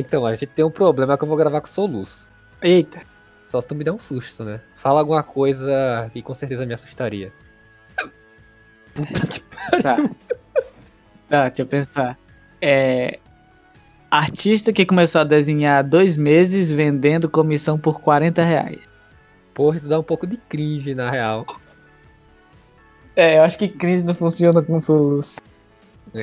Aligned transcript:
Então, 0.00 0.24
a 0.24 0.32
gente 0.32 0.46
tem 0.46 0.64
um 0.64 0.70
problema 0.70 1.16
que 1.18 1.24
eu 1.24 1.28
vou 1.28 1.36
gravar 1.36 1.60
com 1.60 1.66
soluço. 1.66 2.30
Eita. 2.62 3.02
Só 3.44 3.60
se 3.60 3.68
tu 3.68 3.74
me 3.74 3.84
der 3.84 3.92
um 3.92 3.98
susto, 3.98 4.44
né? 4.44 4.60
Fala 4.74 5.00
alguma 5.00 5.22
coisa 5.22 6.08
que 6.12 6.22
com 6.22 6.32
certeza 6.32 6.64
me 6.64 6.72
assustaria. 6.72 7.32
Puta 8.94 9.26
que 9.26 9.82
Tá. 9.82 9.96
tá, 11.28 11.48
deixa 11.48 11.62
eu 11.62 11.66
pensar. 11.66 12.18
É. 12.62 13.18
Artista 14.10 14.72
que 14.72 14.86
começou 14.86 15.20
a 15.20 15.24
desenhar 15.24 15.78
há 15.78 15.82
dois 15.82 16.16
meses 16.16 16.70
vendendo 16.70 17.28
comissão 17.28 17.78
por 17.78 18.00
40 18.00 18.42
reais. 18.42 18.88
Porra, 19.52 19.76
isso 19.76 19.88
dá 19.88 20.00
um 20.00 20.02
pouco 20.02 20.26
de 20.26 20.36
cringe, 20.36 20.94
na 20.94 21.10
real. 21.10 21.46
É, 23.14 23.36
eu 23.38 23.42
acho 23.42 23.58
que 23.58 23.68
cringe 23.68 24.04
não 24.04 24.14
funciona 24.14 24.62
com 24.62 24.80
soluço. 24.80 25.38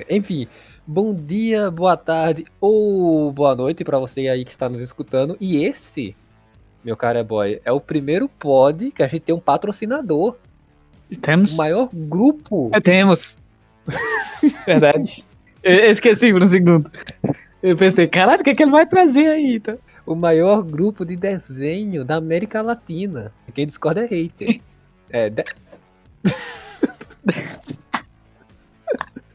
Enfim, 0.09 0.47
bom 0.85 1.13
dia, 1.15 1.71
boa 1.71 1.95
tarde 1.95 2.45
ou 2.59 3.31
boa 3.31 3.55
noite 3.55 3.83
pra 3.85 3.97
você 3.99 4.27
aí 4.27 4.43
que 4.43 4.51
está 4.51 4.67
nos 4.67 4.81
escutando. 4.81 5.37
E 5.39 5.63
esse, 5.63 6.15
meu 6.83 6.97
cara 6.97 7.19
é 7.19 7.23
boy, 7.23 7.61
é 7.63 7.71
o 7.71 7.79
primeiro 7.79 8.27
pod 8.27 8.91
que 8.91 9.01
a 9.01 9.07
gente 9.07 9.21
tem 9.21 9.35
um 9.35 9.39
patrocinador. 9.39 10.35
Temos? 11.21 11.53
O 11.53 11.57
maior 11.57 11.89
grupo. 11.93 12.69
É, 12.73 12.81
temos. 12.81 13.39
Verdade. 14.65 15.23
Eu 15.63 15.91
esqueci 15.91 16.33
por 16.33 16.43
um 16.43 16.47
segundo. 16.47 16.91
Eu 17.63 17.77
pensei, 17.77 18.07
caralho, 18.07 18.41
o 18.41 18.43
que, 18.43 18.49
é 18.49 18.55
que 18.55 18.63
ele 18.63 18.71
vai 18.71 18.85
trazer 18.85 19.27
aí? 19.27 19.59
Tá? 19.59 19.77
O 20.05 20.15
maior 20.15 20.61
grupo 20.63 21.05
de 21.05 21.15
desenho 21.15 22.03
da 22.03 22.15
América 22.15 22.61
Latina. 22.61 23.31
Quem 23.53 23.65
discorda 23.65 24.01
é 24.03 24.05
hater. 24.07 24.59
É, 25.09 25.29
de- 25.29 25.45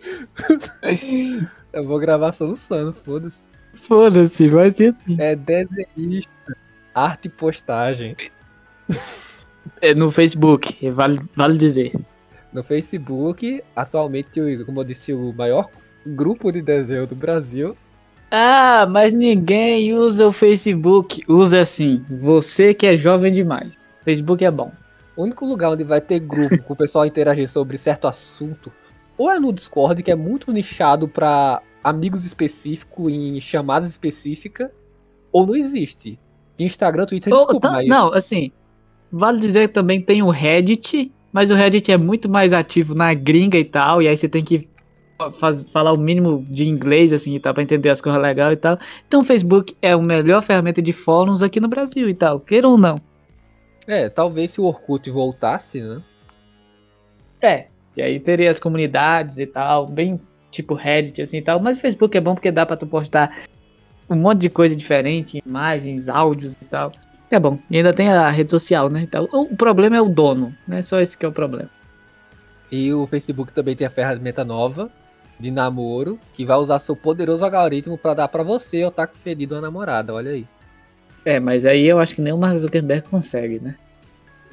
eu 1.73 1.87
vou 1.87 1.99
gravar 1.99 2.33
soluçando, 2.33 2.93
foda-se. 2.93 3.43
Foda-se, 3.75 4.49
vai 4.49 4.73
ser 4.73 4.95
assim. 4.95 5.17
É 5.21 5.35
desenhista, 5.37 6.57
arte 6.95 7.27
e 7.27 7.29
postagem. 7.29 8.17
É 9.81 9.95
no 9.95 10.11
Facebook, 10.11 10.91
vale, 10.91 11.19
vale 11.37 11.57
dizer. 11.57 11.93
No 12.53 12.63
Facebook, 12.63 13.63
atualmente, 13.75 14.41
o- 14.41 14.67
como 14.67 14.81
eu 14.81 14.85
disse, 14.85 15.13
o 15.13 15.33
maior 15.33 15.67
grupo 16.07 16.51
de 16.53 16.61
desenho 16.61 17.07
do 17.07 17.15
Brasil. 17.15 17.77
Ah, 18.31 18.87
mas 18.89 19.13
ninguém 19.13 19.95
usa 19.95 20.27
o 20.27 20.33
Facebook. 20.33 21.23
Usa 21.29 21.65
sim. 21.65 22.05
Você 22.23 22.73
que 22.75 22.87
é 22.87 22.97
jovem 22.97 23.33
demais. 23.33 23.73
Facebook 24.05 24.45
é 24.45 24.51
bom. 24.51 24.73
O 25.15 25.23
único 25.25 25.45
lugar 25.47 25.71
onde 25.71 25.85
vai 25.85 26.01
ter 26.01 26.19
grupo 26.19 26.61
com 26.65 26.73
o 26.73 26.77
pessoal 26.77 27.05
interagir 27.07 27.49
sobre 27.49 27.77
certo 27.77 28.07
assunto, 28.09 28.73
ou 29.23 29.31
é 29.31 29.39
no 29.39 29.53
Discord, 29.53 30.03
que 30.03 30.11
é 30.11 30.17
muito 30.17 30.51
nichado 30.53 31.07
pra 31.07 31.63
amigos 31.85 32.25
específicos 32.25 33.13
em 33.13 33.41
chamadas 33.41 33.89
específicas, 33.89 34.69
ou 35.31 35.47
não 35.47 35.55
existe. 35.57 36.19
Instagram, 36.59 37.07
Twitter, 37.07 37.33
Ou- 37.33 37.39
desculpa, 37.41 37.69
tá- 37.69 37.75
mas 37.75 37.87
Não, 37.89 38.13
assim, 38.13 38.51
vale 39.11 39.39
dizer 39.41 39.69
que 39.69 39.75
também 39.75 40.01
tem 40.01 40.23
o 40.23 40.31
Reddit, 40.31 41.11
mas 41.33 41.51
o 41.51 41.55
Reddit 41.55 41.91
é 41.91 41.97
muito 41.97 42.29
mais 42.29 42.53
ativo 42.53 42.95
na 42.95 43.13
gringa 43.15 43.59
e 43.59 43.65
tal, 43.65 44.01
e 44.03 44.09
aí 44.09 44.17
você 44.17 44.29
tem 44.29 44.45
que 44.45 44.69
faz- 45.39 45.69
falar 45.71 45.93
o 45.93 45.97
mínimo 45.99 46.45
de 46.51 46.69
inglês, 46.69 47.13
assim, 47.13 47.35
e 47.37 47.41
tal, 47.41 47.55
pra 47.55 47.63
entender 47.63 47.89
as 47.91 48.01
coisas 48.01 48.21
legais 48.21 48.59
e 48.59 48.61
tal. 48.61 48.79
Então 49.07 49.21
o 49.21 49.25
Facebook 49.25 49.77
é 49.81 49.93
a 49.93 49.99
melhor 49.99 50.43
ferramenta 50.43 50.83
de 50.83 50.93
fóruns 50.93 51.43
aqui 51.43 51.61
no 51.61 51.69
Brasil 51.69 52.09
e 52.09 52.15
tal, 52.15 52.39
queiram 52.41 52.73
ou 52.73 52.79
não. 52.79 52.97
é, 53.87 54.09
talvez 54.09 54.53
se 54.53 54.61
o 54.61 54.65
Orkut 54.65 55.11
voltasse, 55.11 55.81
né? 55.81 56.01
É, 57.41 57.67
e 57.97 58.03
aí 58.03 58.19
teria 58.21 58.51
as 58.51 58.59
comunidades 58.59 59.39
e 59.39 59.47
tal, 59.47 59.87
bem 59.87 60.21
tipo 60.51 60.75
Reddit 60.75 61.23
assim 61.23 61.39
e 61.39 61.43
tal, 61.43 61.61
mas 61.61 61.77
o 61.77 61.81
Facebook 61.81 62.17
é 62.17 62.21
bom 62.21 62.35
porque 62.35 62.51
dá 62.51 62.67
pra 62.67 62.77
tu 62.77 62.87
postar 62.87 63.45
um 64.09 64.17
monte 64.17 64.41
de 64.41 64.51
coisa 64.51 64.77
diferente, 64.77 65.43
imagens, 65.45 66.09
áudios 66.09 66.55
e 66.61 66.65
tal. 66.67 66.93
É 67.31 67.39
bom. 67.39 67.59
E 67.71 67.79
ainda 67.79 67.95
tem 67.95 68.09
a 68.09 68.29
rede 68.31 68.51
social, 68.51 68.91
né? 68.91 69.01
Então, 69.01 69.27
o 69.33 69.57
problema 69.57 69.97
é 69.97 70.01
o 70.03 70.09
dono, 70.09 70.55
né? 70.69 70.83
Só 70.83 71.01
esse 71.01 71.17
que 71.17 71.25
é 71.25 71.29
o 71.29 71.33
problema. 71.33 71.71
E 72.71 72.93
o 72.93 73.07
Facebook 73.07 73.53
também 73.53 73.75
tem 73.75 73.87
a 73.87 73.91
ferramenta 73.91 74.45
nova 74.45 74.91
de 75.41 75.51
namoro, 75.51 76.19
que 76.35 76.45
vai 76.45 76.57
usar 76.59 76.79
seu 76.79 76.95
poderoso 76.95 77.45
algoritmo 77.45 77.97
pra 77.97 78.15
dar 78.15 78.29
pra 78.29 78.43
você, 78.43 78.85
otaku 78.85 79.17
fedido, 79.17 79.55
uma 79.55 79.63
namorada, 79.63 80.13
olha 80.13 80.33
aí. 80.33 80.47
É, 81.25 81.41
mas 81.41 81.65
aí 81.65 81.87
eu 81.87 81.99
acho 81.99 82.15
que 82.15 82.21
nem 82.21 82.33
o 82.33 82.39
Mark 82.39 82.59
Zuckerberg 82.59 83.09
consegue, 83.09 83.61
né? 83.61 83.77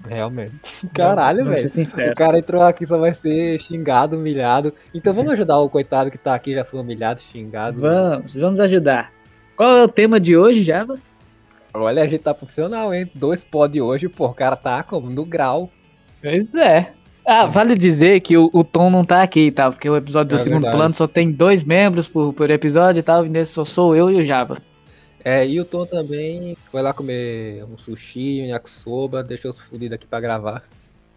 Realmente. 0.08 0.88
Caralho, 0.94 1.46
velho. 1.46 1.68
O 2.12 2.16
cara 2.16 2.38
entrou 2.40 2.62
aqui 2.62 2.86
só 2.86 2.98
vai 2.98 3.14
ser 3.14 3.60
xingado, 3.60 4.18
humilhado. 4.18 4.74
Então 4.94 5.14
vamos 5.14 5.34
ajudar 5.34 5.60
o 5.60 5.70
coitado 5.70 6.10
que 6.10 6.18
tá 6.18 6.34
aqui 6.34 6.54
já 6.54 6.64
sendo 6.64 6.82
humilhado, 6.82 7.20
xingado. 7.22 7.82
Vamos, 7.82 8.34
vamos 8.34 8.60
ajudar. 8.60 9.12
Qual 9.56 9.78
é 9.78 9.84
o 9.84 9.88
tema 9.90 10.20
de 10.20 10.38
hoje, 10.38 10.64
Java? 10.64 10.98
Olha, 11.74 12.04
a 12.04 12.08
gente 12.08 12.22
tá 12.22 12.34
profissional, 12.34 12.94
hein? 12.94 13.10
Dois 13.14 13.44
pod 13.44 13.80
hoje, 13.82 14.08
pô, 14.10 14.26
o 14.28 14.34
cara 14.34 14.56
tá 14.56 14.82
como? 14.84 15.10
No 15.10 15.26
grau. 15.26 15.70
Pois 16.22 16.56
é. 16.56 16.92
Ah, 17.26 17.46
vale 17.46 17.76
dizer 17.78 18.22
que 18.22 18.36
o, 18.38 18.50
o 18.54 18.64
Tom 18.64 18.90
não 18.90 19.06
tá 19.06 19.22
aqui 19.22 19.52
tal, 19.52 19.72
porque 19.72 19.88
o 19.88 19.96
episódio 19.96 20.30
do 20.30 20.36
É 20.36 20.40
segundo 20.40 20.62
verdade. 20.64 20.78
plano 20.78 20.96
só 20.96 21.06
tem 21.08 21.32
dois 21.32 21.62
membros 21.62 22.08
por, 22.08 22.34
por 22.34 22.50
episódio 22.50 23.02
e 23.02 23.04
tal, 23.04 23.24
e 23.26 23.30
nesse 23.30 23.52
só 23.54 23.64
sou 23.64 23.96
eu 23.96 24.10
e 24.10 24.16
o 24.16 24.26
Java. 24.26 24.58
É, 25.24 25.46
e 25.46 25.60
o 25.60 25.66
Tom 25.66 25.86
também 25.86 26.56
foi 26.72 26.82
lá 26.82 26.94
comer 26.94 27.64
um 27.66 27.78
sushi, 27.78 28.42
um 28.42 28.46
yakisoba, 28.48 29.24
deixou 29.24 29.52
os 29.52 29.60
fudidos 29.60 29.96
aqui 29.96 30.08
pra 30.08 30.20
gravar. 30.20 30.64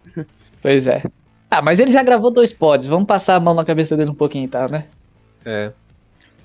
Pois 0.61 0.87
é. 0.87 1.03
Ah, 1.51 1.61
mas 1.61 1.81
ele 1.81 1.91
já 1.91 2.01
gravou 2.01 2.31
dois 2.31 2.53
pods, 2.53 2.85
vamos 2.85 3.05
passar 3.05 3.35
a 3.35 3.39
mão 3.39 3.53
na 3.53 3.65
cabeça 3.65 3.97
dele 3.97 4.11
um 4.11 4.15
pouquinho 4.15 4.47
tal, 4.47 4.71
né? 4.71 4.87
É. 5.45 5.73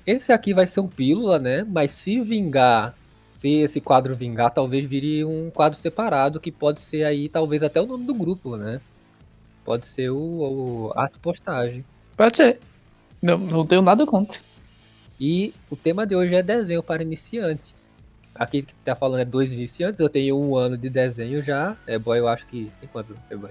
Esse 0.04 0.32
aqui 0.32 0.52
vai 0.52 0.66
ser 0.66 0.80
um 0.80 0.88
pílula, 0.88 1.38
né? 1.38 1.64
Mas 1.64 1.92
se 1.92 2.20
vingar, 2.20 2.96
se 3.32 3.48
esse 3.60 3.80
quadro 3.80 4.16
vingar, 4.16 4.50
talvez 4.50 4.84
vire 4.84 5.24
um 5.24 5.50
quadro 5.50 5.78
separado, 5.78 6.40
que 6.40 6.50
pode 6.50 6.80
ser 6.80 7.04
aí, 7.04 7.28
talvez 7.28 7.62
até 7.62 7.80
o 7.80 7.86
nome 7.86 8.06
do 8.06 8.12
grupo, 8.12 8.56
né? 8.56 8.80
Pode 9.64 9.86
ser 9.86 10.10
o, 10.10 10.16
o 10.16 10.92
arte 10.96 11.18
postagem. 11.20 11.84
Pode 12.16 12.36
ser. 12.36 12.58
Não, 13.22 13.38
não 13.38 13.64
tenho 13.64 13.82
nada 13.82 14.04
contra. 14.04 14.40
E 15.20 15.52
o 15.68 15.76
tema 15.76 16.06
de 16.06 16.14
hoje 16.14 16.34
é 16.34 16.42
desenho 16.42 16.82
para 16.82 17.02
iniciante. 17.02 17.74
Aqui 18.34 18.62
que 18.62 18.72
tá 18.84 18.94
falando 18.94 19.20
é 19.20 19.24
dois 19.24 19.52
iniciantes, 19.52 19.98
eu 19.98 20.08
tenho 20.08 20.38
um 20.38 20.56
ano 20.56 20.78
de 20.78 20.88
desenho 20.88 21.42
já. 21.42 21.76
É 21.86 21.98
boy, 21.98 22.18
eu 22.18 22.28
acho 22.28 22.46
que. 22.46 22.70
Tem 22.78 22.88
quantos 22.88 23.10
anos? 23.10 23.22
É 23.28 23.36
boy? 23.36 23.50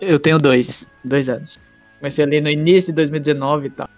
Eu- 0.00 0.18
tenho 0.18 0.38
dois. 0.38 0.90
Dois 1.04 1.28
anos. 1.28 1.60
Comecei 2.00 2.24
ali 2.24 2.40
no 2.40 2.50
início 2.50 2.88
de 2.88 2.94
2019 2.94 3.68
e 3.68 3.70
tal. 3.70 3.88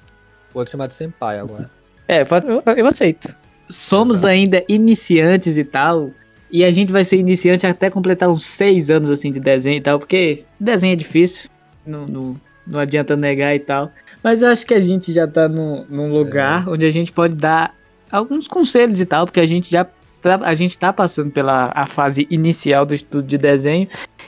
Outro 0.53 0.73
chamado 0.73 0.91
Senpai 0.91 1.39
agora. 1.39 1.71
É, 2.09 2.23
eu, 2.23 2.77
eu 2.77 2.87
aceito. 2.87 3.35
Somos 3.69 4.25
ainda 4.25 4.63
iniciantes 4.69 5.57
e 5.57 5.65
tal. 5.65 6.09
E 6.53 6.63
a 6.63 6.71
gente 6.71 6.93
vai 6.93 7.05
ser 7.05 7.17
iniciante 7.17 7.67
até 7.67 7.91
completar 7.91 8.29
uns 8.29 8.47
seis 8.47 8.91
anos 8.91 9.11
assim 9.11 9.33
de 9.33 9.41
desenho 9.41 9.79
e 9.79 9.81
tal. 9.81 9.99
Porque 9.99 10.45
desenho 10.61 10.93
é 10.93 10.97
difícil. 10.97 11.51
Não, 11.85 12.07
não, 12.07 12.41
não 12.67 12.81
adianta 12.81 13.17
negar 13.17 13.55
e 13.55 13.61
tal. 13.61 13.91
Mas 14.23 14.43
eu 14.43 14.49
acho 14.49 14.67
que 14.67 14.75
a 14.75 14.81
gente 14.81 15.13
já 15.13 15.27
tá 15.27 15.49
num, 15.49 15.85
num 15.89 16.13
lugar 16.13 16.69
onde 16.69 16.85
a 16.85 16.91
gente 16.91 17.13
pode 17.13 17.37
dar 17.37 17.73
alguns 18.11 18.49
conselhos 18.49 19.01
e 19.01 19.07
tal. 19.07 19.27
Porque 19.27 19.41
a 19.41 19.47
gente 19.47 19.71
já. 19.71 19.87
A 20.25 20.55
gente 20.57 20.77
tá 20.77 20.93
passando 20.93 21.31
pela 21.31 21.71
a 21.73 21.87
fase 21.87 22.27
inicial 22.31 22.85
do 22.85 22.95
estudo 22.95 23.23
de 23.29 23.39
desenho. 23.39 23.87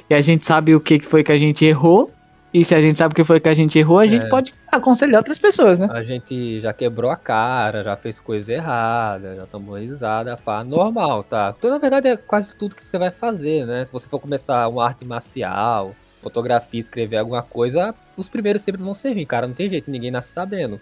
E 0.08 0.14
a 0.14 0.20
gente 0.20 0.46
sabe 0.46 0.74
o 0.74 0.80
que 0.80 1.00
foi 1.00 1.24
que 1.24 1.32
a 1.32 1.38
gente 1.38 1.64
errou. 1.64 2.10
E 2.54 2.64
se 2.64 2.74
a 2.74 2.80
gente 2.80 2.96
sabe 2.96 3.12
o 3.12 3.14
que 3.14 3.24
foi 3.24 3.40
que 3.40 3.48
a 3.48 3.54
gente 3.54 3.78
errou, 3.78 3.98
a 3.98 4.06
gente 4.06 4.24
É. 4.24 4.28
pode 4.28 4.54
aconselhar 4.72 5.18
outras 5.18 5.38
pessoas, 5.38 5.78
né? 5.78 5.86
A 5.90 6.02
gente 6.02 6.60
já 6.60 6.72
quebrou 6.72 7.10
a 7.10 7.16
cara, 7.16 7.82
já 7.82 7.94
fez 7.94 8.20
coisa 8.20 8.54
errada, 8.54 9.34
já 9.36 9.44
tomou 9.46 9.76
risada, 9.76 10.34
pá, 10.36 10.64
normal, 10.64 11.24
tá? 11.24 11.54
Então, 11.58 11.70
na 11.70 11.76
verdade, 11.78 12.08
é 12.08 12.16
quase 12.16 12.56
tudo 12.56 12.74
que 12.74 12.82
você 12.82 12.96
vai 12.96 13.10
fazer, 13.10 13.66
né? 13.66 13.84
Se 13.84 13.92
você 13.92 14.08
for 14.08 14.18
começar 14.18 14.66
uma 14.68 14.82
arte 14.86 15.04
marcial, 15.04 15.94
fotografia, 16.28 16.80
escrever 16.80 17.16
alguma 17.16 17.42
coisa, 17.42 17.94
os 18.16 18.28
primeiros 18.28 18.62
sempre 18.62 18.82
vão 18.82 18.94
servir, 18.94 19.26
cara, 19.26 19.46
não 19.46 19.54
tem 19.54 19.68
jeito, 19.68 19.90
ninguém 19.90 20.10
nasce 20.10 20.32
sabendo. 20.32 20.80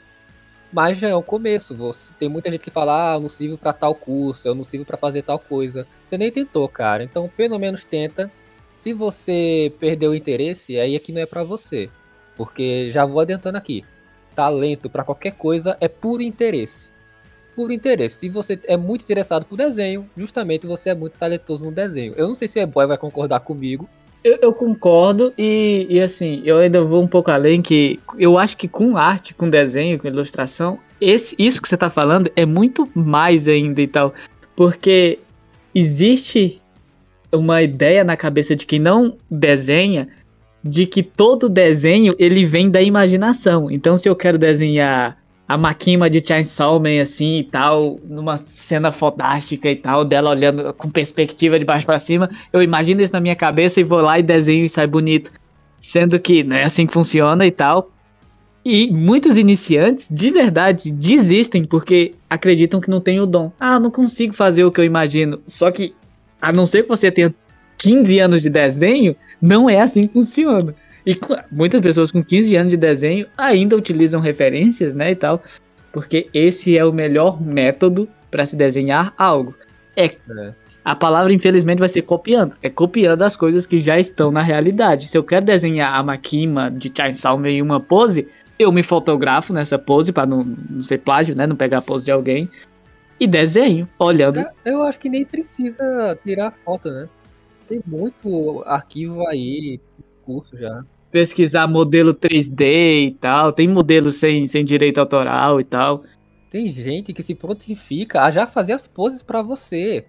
Mas 0.72 0.98
já 0.98 1.08
é 1.08 1.14
o 1.14 1.22
começo, 1.22 1.74
você 1.74 2.12
tem 2.14 2.28
muita 2.28 2.50
gente 2.50 2.62
que 2.62 2.70
fala, 2.70 3.12
ah, 3.12 3.16
eu 3.16 3.20
não 3.20 3.28
sirvo 3.28 3.56
pra 3.56 3.72
tal 3.72 3.94
curso, 3.94 4.48
eu 4.48 4.54
não 4.54 4.64
sirvo 4.64 4.84
pra 4.84 4.96
fazer 4.96 5.22
tal 5.22 5.38
coisa. 5.38 5.86
Você 6.04 6.18
nem 6.18 6.30
tentou, 6.30 6.68
cara, 6.68 7.04
então 7.04 7.30
pelo 7.36 7.58
menos 7.58 7.84
tenta. 7.84 8.30
Se 8.78 8.92
você 8.92 9.72
perdeu 9.78 10.10
o 10.10 10.14
interesse, 10.14 10.78
aí 10.78 10.96
aqui 10.96 11.12
não 11.12 11.22
é 11.22 11.26
pra 11.26 11.44
você. 11.44 11.88
Porque 12.36 12.90
já 12.90 13.06
vou 13.06 13.20
adiantando 13.20 13.56
aqui 13.56 13.84
talento 14.36 14.90
pra 14.90 15.02
qualquer 15.02 15.32
coisa 15.32 15.76
é 15.80 15.88
puro 15.88 16.22
interesse. 16.22 16.92
Puro 17.56 17.72
interesse. 17.72 18.16
Se 18.16 18.28
você 18.28 18.60
é 18.64 18.76
muito 18.76 19.02
interessado 19.02 19.46
por 19.46 19.56
desenho, 19.56 20.08
justamente 20.14 20.66
você 20.66 20.90
é 20.90 20.94
muito 20.94 21.16
talentoso 21.16 21.64
no 21.64 21.72
desenho. 21.72 22.12
Eu 22.16 22.28
não 22.28 22.34
sei 22.34 22.46
se 22.46 22.62
o 22.62 22.66
boy 22.66 22.86
vai 22.86 22.98
concordar 22.98 23.40
comigo. 23.40 23.88
Eu, 24.26 24.38
eu 24.42 24.52
concordo 24.52 25.32
e, 25.38 25.86
e 25.88 26.00
assim, 26.00 26.42
eu 26.44 26.58
ainda 26.58 26.82
vou 26.82 27.00
um 27.00 27.06
pouco 27.06 27.30
além 27.30 27.62
que 27.62 28.00
eu 28.18 28.36
acho 28.36 28.56
que 28.56 28.66
com 28.66 28.96
arte, 28.96 29.32
com 29.32 29.48
desenho, 29.48 30.00
com 30.00 30.08
ilustração, 30.08 30.80
esse, 31.00 31.36
isso 31.38 31.62
que 31.62 31.68
você 31.68 31.76
tá 31.76 31.88
falando 31.88 32.28
é 32.34 32.44
muito 32.44 32.90
mais 32.92 33.46
ainda 33.46 33.80
e 33.80 33.86
tal. 33.86 34.12
Porque 34.56 35.20
existe 35.72 36.60
uma 37.30 37.62
ideia 37.62 38.02
na 38.02 38.16
cabeça 38.16 38.56
de 38.56 38.66
quem 38.66 38.80
não 38.80 39.16
desenha 39.30 40.08
de 40.60 40.86
que 40.86 41.04
todo 41.04 41.48
desenho 41.48 42.12
ele 42.18 42.44
vem 42.44 42.68
da 42.68 42.82
imaginação. 42.82 43.70
Então 43.70 43.96
se 43.96 44.08
eu 44.08 44.16
quero 44.16 44.38
desenhar 44.38 45.16
a 45.48 45.56
Makima 45.56 46.10
de 46.10 46.22
Chainsaw 46.26 46.80
Man, 46.80 47.00
assim, 47.00 47.38
e 47.38 47.44
tal, 47.44 47.98
numa 48.04 48.36
cena 48.36 48.90
fantástica 48.90 49.70
e 49.70 49.76
tal, 49.76 50.04
dela 50.04 50.30
olhando 50.30 50.72
com 50.74 50.90
perspectiva 50.90 51.58
de 51.58 51.64
baixo 51.64 51.86
para 51.86 51.98
cima, 51.98 52.28
eu 52.52 52.62
imagino 52.62 53.00
isso 53.00 53.12
na 53.12 53.20
minha 53.20 53.36
cabeça 53.36 53.80
e 53.80 53.84
vou 53.84 54.00
lá 54.00 54.18
e 54.18 54.22
desenho 54.22 54.64
e 54.64 54.68
sai 54.68 54.86
bonito. 54.86 55.30
Sendo 55.80 56.18
que 56.18 56.42
não 56.42 56.56
é 56.56 56.64
assim 56.64 56.86
que 56.86 56.92
funciona 56.92 57.46
e 57.46 57.52
tal. 57.52 57.88
E 58.64 58.90
muitos 58.90 59.36
iniciantes, 59.36 60.08
de 60.10 60.32
verdade, 60.32 60.90
desistem 60.90 61.64
porque 61.64 62.14
acreditam 62.28 62.80
que 62.80 62.90
não 62.90 63.00
tem 63.00 63.20
o 63.20 63.26
dom. 63.26 63.52
Ah, 63.60 63.78
não 63.78 63.92
consigo 63.92 64.34
fazer 64.34 64.64
o 64.64 64.72
que 64.72 64.80
eu 64.80 64.84
imagino. 64.84 65.38
Só 65.46 65.70
que, 65.70 65.94
a 66.42 66.52
não 66.52 66.66
ser 66.66 66.82
que 66.82 66.88
você 66.88 67.08
tenha 67.08 67.32
15 67.78 68.18
anos 68.18 68.42
de 68.42 68.50
desenho, 68.50 69.14
não 69.40 69.70
é 69.70 69.80
assim 69.80 70.08
que 70.08 70.14
funciona. 70.14 70.74
E 71.06 71.16
muitas 71.52 71.80
pessoas 71.80 72.10
com 72.10 72.20
15 72.20 72.56
anos 72.56 72.70
de 72.70 72.76
desenho 72.76 73.26
ainda 73.38 73.76
utilizam 73.76 74.20
referências, 74.20 74.92
né, 74.96 75.12
e 75.12 75.14
tal, 75.14 75.40
porque 75.92 76.28
esse 76.34 76.76
é 76.76 76.84
o 76.84 76.92
melhor 76.92 77.40
método 77.40 78.08
para 78.28 78.44
se 78.44 78.56
desenhar 78.56 79.14
algo. 79.16 79.54
É, 79.94 80.06
é, 80.06 80.54
a 80.84 80.96
palavra 80.96 81.32
infelizmente 81.32 81.78
vai 81.78 81.88
ser 81.88 82.02
copiando, 82.02 82.56
é 82.60 82.68
copiando 82.68 83.22
as 83.22 83.36
coisas 83.36 83.66
que 83.66 83.80
já 83.80 84.00
estão 84.00 84.32
na 84.32 84.42
realidade. 84.42 85.06
Se 85.06 85.16
eu 85.16 85.22
quero 85.22 85.46
desenhar 85.46 85.94
a 85.94 86.02
Makima 86.02 86.72
de 86.72 86.92
Chainsaw 86.94 87.38
Man 87.38 87.50
em 87.50 87.62
uma 87.62 87.78
pose, 87.78 88.28
eu 88.58 88.72
me 88.72 88.82
fotografo 88.82 89.52
nessa 89.52 89.78
pose 89.78 90.12
para 90.12 90.26
não, 90.26 90.42
não 90.42 90.82
ser 90.82 90.98
plágio, 90.98 91.36
né, 91.36 91.46
não 91.46 91.54
pegar 91.54 91.78
a 91.78 91.82
pose 91.82 92.06
de 92.06 92.10
alguém 92.10 92.50
e 93.20 93.28
desenho, 93.28 93.88
olhando. 93.96 94.44
Eu 94.64 94.82
acho 94.82 94.98
que 94.98 95.08
nem 95.08 95.24
precisa 95.24 96.18
tirar 96.20 96.50
foto, 96.50 96.90
né? 96.90 97.08
Tem 97.68 97.80
muito 97.86 98.62
arquivo 98.66 99.26
aí, 99.28 99.80
curso 100.24 100.56
já 100.56 100.84
pesquisar 101.10 101.66
modelo 101.66 102.14
3D 102.14 103.08
e 103.08 103.16
tal. 103.20 103.52
Tem 103.52 103.68
modelo 103.68 104.12
sem, 104.12 104.46
sem 104.46 104.64
direito 104.64 104.98
autoral 104.98 105.60
e 105.60 105.64
tal. 105.64 106.02
Tem 106.50 106.70
gente 106.70 107.12
que 107.12 107.22
se 107.22 107.34
prontifica 107.34 108.22
a 108.22 108.30
já 108.30 108.46
fazer 108.46 108.72
as 108.72 108.86
poses 108.86 109.22
para 109.22 109.42
você. 109.42 110.04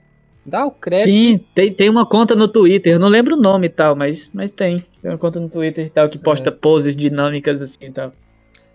Dá 0.45 0.65
o 0.65 0.71
crédito. 0.71 1.05
Sim, 1.05 1.37
tem, 1.53 1.73
tem 1.73 1.89
uma 1.89 2.05
conta 2.05 2.33
no 2.33 2.47
Twitter, 2.47 2.93
eu 2.93 2.99
não 2.99 3.09
lembro 3.09 3.35
o 3.35 3.39
nome 3.39 3.67
e 3.67 3.69
tal, 3.69 3.97
mas, 3.97 4.31
mas 4.33 4.49
tem. 4.49 4.79
Tem 5.01 5.11
uma 5.11 5.17
conta 5.17 5.41
no 5.41 5.49
Twitter 5.49 5.85
e 5.85 5.89
tal 5.89 6.07
que 6.07 6.17
posta 6.17 6.49
é. 6.49 6.51
poses 6.51 6.95
dinâmicas 6.95 7.61
assim 7.61 7.87
e 7.87 7.91
tal. 7.91 8.13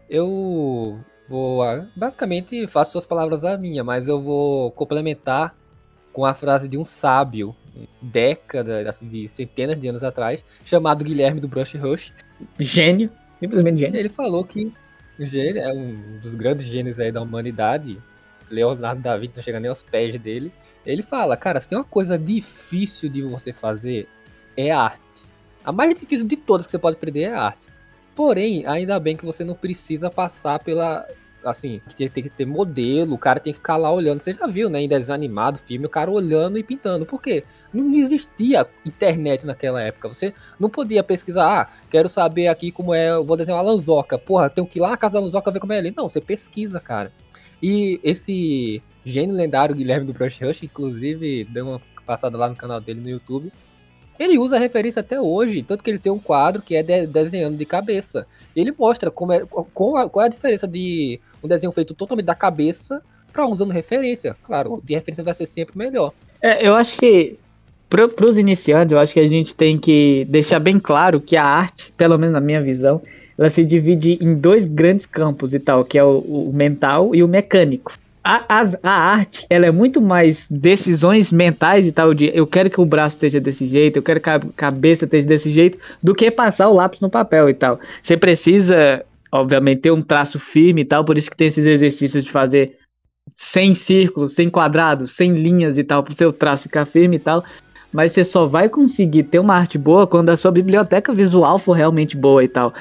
Eu 0.08 0.98
vou. 1.26 1.62
Ah, 1.62 1.86
basicamente 1.96 2.66
faço 2.66 2.92
suas 2.92 3.06
palavras 3.06 3.42
a 3.42 3.56
minha, 3.56 3.82
mas 3.82 4.06
eu 4.06 4.20
vou 4.20 4.70
complementar 4.72 5.56
com 6.12 6.26
a 6.26 6.34
frase 6.34 6.68
de 6.68 6.76
um 6.76 6.84
sábio 6.84 7.56
década, 8.00 8.88
assim, 8.88 9.06
de 9.06 9.26
centenas 9.28 9.78
de 9.78 9.88
anos 9.88 10.02
atrás, 10.02 10.44
chamado 10.64 11.04
Guilherme 11.04 11.40
do 11.40 11.48
Brush 11.48 11.74
Rush. 11.74 12.12
Gênio, 12.58 13.10
simplesmente 13.34 13.78
gênio. 13.78 13.98
Ele 13.98 14.08
falou 14.08 14.44
que 14.44 14.72
o 15.18 15.26
gênio 15.26 15.62
é 15.62 15.72
um 15.72 16.18
dos 16.18 16.34
grandes 16.34 16.66
gênios 16.66 17.00
aí 17.00 17.12
da 17.12 17.20
humanidade. 17.20 18.00
Leonardo 18.50 19.00
da 19.00 19.16
Vinci 19.16 19.32
não 19.36 19.42
chega 19.42 19.60
nem 19.60 19.68
aos 19.68 19.82
pés 19.82 20.18
dele. 20.18 20.52
Ele 20.84 21.02
fala, 21.02 21.36
cara, 21.36 21.58
se 21.60 21.68
tem 21.68 21.78
uma 21.78 21.84
coisa 21.84 22.18
difícil 22.18 23.08
de 23.08 23.22
você 23.22 23.52
fazer, 23.52 24.08
é 24.56 24.70
arte. 24.70 25.24
A 25.64 25.72
mais 25.72 25.94
difícil 25.94 26.26
de 26.26 26.36
todas 26.36 26.66
que 26.66 26.70
você 26.70 26.78
pode 26.78 26.96
aprender 26.96 27.22
é 27.22 27.34
arte. 27.34 27.66
Porém, 28.14 28.66
ainda 28.66 29.00
bem 29.00 29.16
que 29.16 29.24
você 29.24 29.42
não 29.42 29.54
precisa 29.54 30.10
passar 30.10 30.58
pela 30.58 31.06
assim, 31.44 31.80
tem, 31.96 32.08
tem 32.08 32.22
que 32.22 32.30
ter 32.30 32.46
modelo, 32.46 33.14
o 33.14 33.18
cara 33.18 33.40
tem 33.40 33.52
que 33.52 33.58
ficar 33.58 33.76
lá 33.76 33.92
olhando. 33.92 34.20
Você 34.20 34.32
já 34.32 34.46
viu, 34.46 34.68
né, 34.70 34.80
em 34.80 34.88
desenho 34.88 35.14
animado, 35.14 35.58
filme, 35.58 35.86
o 35.86 35.90
cara 35.90 36.10
olhando 36.10 36.58
e 36.58 36.62
pintando. 36.62 37.06
Por 37.06 37.20
quê? 37.20 37.44
Não 37.72 37.92
existia 37.94 38.66
internet 38.84 39.46
naquela 39.46 39.80
época. 39.80 40.08
Você 40.08 40.32
não 40.58 40.68
podia 40.68 41.02
pesquisar, 41.02 41.62
ah, 41.62 41.68
quero 41.90 42.08
saber 42.08 42.48
aqui 42.48 42.70
como 42.70 42.94
é, 42.94 43.14
vou 43.22 43.36
desenhar 43.36 43.62
uma 43.62 43.70
lanzoca. 43.70 44.18
Porra, 44.18 44.50
tenho 44.50 44.66
que 44.66 44.78
ir 44.78 44.82
lá 44.82 44.90
na 44.90 44.96
casa 44.96 45.14
da 45.14 45.24
lanzoca 45.24 45.50
ver 45.50 45.60
como 45.60 45.72
é 45.72 45.78
ali. 45.78 45.92
Não, 45.96 46.08
você 46.08 46.20
pesquisa, 46.20 46.80
cara. 46.80 47.12
E 47.62 48.00
esse 48.02 48.82
gênio 49.04 49.34
lendário 49.34 49.74
Guilherme 49.74 50.06
do 50.06 50.12
Brush 50.12 50.40
Rush, 50.40 50.64
inclusive, 50.64 51.44
deu 51.44 51.68
uma 51.68 51.82
passada 52.04 52.36
lá 52.36 52.48
no 52.48 52.56
canal 52.56 52.80
dele 52.80 53.00
no 53.00 53.08
YouTube. 53.08 53.52
Ele 54.22 54.38
usa 54.38 54.56
a 54.56 54.58
referência 54.58 55.00
até 55.00 55.20
hoje, 55.20 55.62
tanto 55.62 55.82
que 55.82 55.90
ele 55.90 55.98
tem 55.98 56.12
um 56.12 56.18
quadro 56.18 56.62
que 56.62 56.76
é 56.76 56.82
de, 56.82 57.06
desenhando 57.08 57.56
de 57.56 57.66
cabeça. 57.66 58.24
Ele 58.54 58.72
mostra 58.78 59.10
como 59.10 59.32
é, 59.32 59.44
qual, 59.44 60.08
qual 60.08 60.22
é 60.22 60.26
a 60.26 60.28
diferença 60.28 60.68
de 60.68 61.18
um 61.42 61.48
desenho 61.48 61.72
feito 61.72 61.92
totalmente 61.92 62.26
da 62.26 62.34
cabeça 62.34 63.02
para 63.32 63.46
usando 63.46 63.72
referência. 63.72 64.36
Claro, 64.42 64.80
de 64.84 64.94
referência 64.94 65.24
vai 65.24 65.34
ser 65.34 65.46
sempre 65.46 65.76
melhor. 65.76 66.12
É, 66.40 66.66
eu 66.66 66.74
acho 66.74 66.96
que 66.98 67.36
para 67.90 68.06
os 68.24 68.38
iniciantes, 68.38 68.92
eu 68.92 68.98
acho 68.98 69.12
que 69.12 69.20
a 69.20 69.28
gente 69.28 69.56
tem 69.56 69.76
que 69.76 70.24
deixar 70.28 70.60
bem 70.60 70.78
claro 70.78 71.20
que 71.20 71.36
a 71.36 71.44
arte, 71.44 71.92
pelo 71.96 72.16
menos 72.16 72.32
na 72.32 72.40
minha 72.40 72.62
visão, 72.62 73.02
ela 73.36 73.50
se 73.50 73.64
divide 73.64 74.18
em 74.20 74.38
dois 74.38 74.66
grandes 74.66 75.04
campos 75.04 75.52
e 75.52 75.58
tal, 75.58 75.84
que 75.84 75.98
é 75.98 76.04
o, 76.04 76.18
o 76.18 76.52
mental 76.52 77.14
e 77.14 77.24
o 77.24 77.28
mecânico. 77.28 77.92
A, 78.24 78.44
a, 78.48 78.62
a, 78.84 78.90
arte, 78.90 79.44
ela 79.50 79.66
é 79.66 79.72
muito 79.72 80.00
mais 80.00 80.46
decisões 80.48 81.32
mentais 81.32 81.86
e 81.86 81.92
tal, 81.92 82.14
de 82.14 82.30
eu 82.32 82.46
quero 82.46 82.70
que 82.70 82.80
o 82.80 82.86
braço 82.86 83.16
esteja 83.16 83.40
desse 83.40 83.66
jeito, 83.66 83.96
eu 83.96 84.02
quero 84.02 84.20
que 84.20 84.30
a 84.30 84.38
cabeça 84.56 85.06
esteja 85.06 85.26
desse 85.26 85.50
jeito, 85.50 85.76
do 86.00 86.14
que 86.14 86.30
passar 86.30 86.68
o 86.68 86.74
lápis 86.74 87.00
no 87.00 87.10
papel 87.10 87.50
e 87.50 87.54
tal. 87.54 87.80
Você 88.00 88.16
precisa 88.16 89.04
obviamente, 89.32 89.80
ter 89.80 89.90
um 89.90 90.02
traço 90.02 90.38
firme 90.38 90.82
e 90.82 90.84
tal, 90.84 91.04
por 91.04 91.16
isso 91.16 91.30
que 91.30 91.36
tem 91.36 91.46
esses 91.46 91.64
exercícios 91.64 92.24
de 92.24 92.30
fazer 92.30 92.76
sem 93.34 93.74
círculos, 93.74 94.34
sem 94.34 94.50
quadrados, 94.50 95.12
sem 95.12 95.32
linhas 95.32 95.78
e 95.78 95.84
tal, 95.84 96.02
para 96.02 96.12
o 96.12 96.16
seu 96.16 96.30
traço 96.30 96.64
ficar 96.64 96.84
firme 96.84 97.16
e 97.16 97.20
tal. 97.20 97.42
Mas 97.90 98.12
você 98.12 98.22
só 98.22 98.46
vai 98.46 98.68
conseguir 98.68 99.24
ter 99.24 99.38
uma 99.38 99.54
arte 99.54 99.78
boa 99.78 100.06
quando 100.06 100.28
a 100.28 100.36
sua 100.36 100.50
biblioteca 100.50 101.14
visual 101.14 101.58
for 101.58 101.72
realmente 101.72 102.16
boa 102.16 102.44
e 102.44 102.48
tal. 102.48 102.74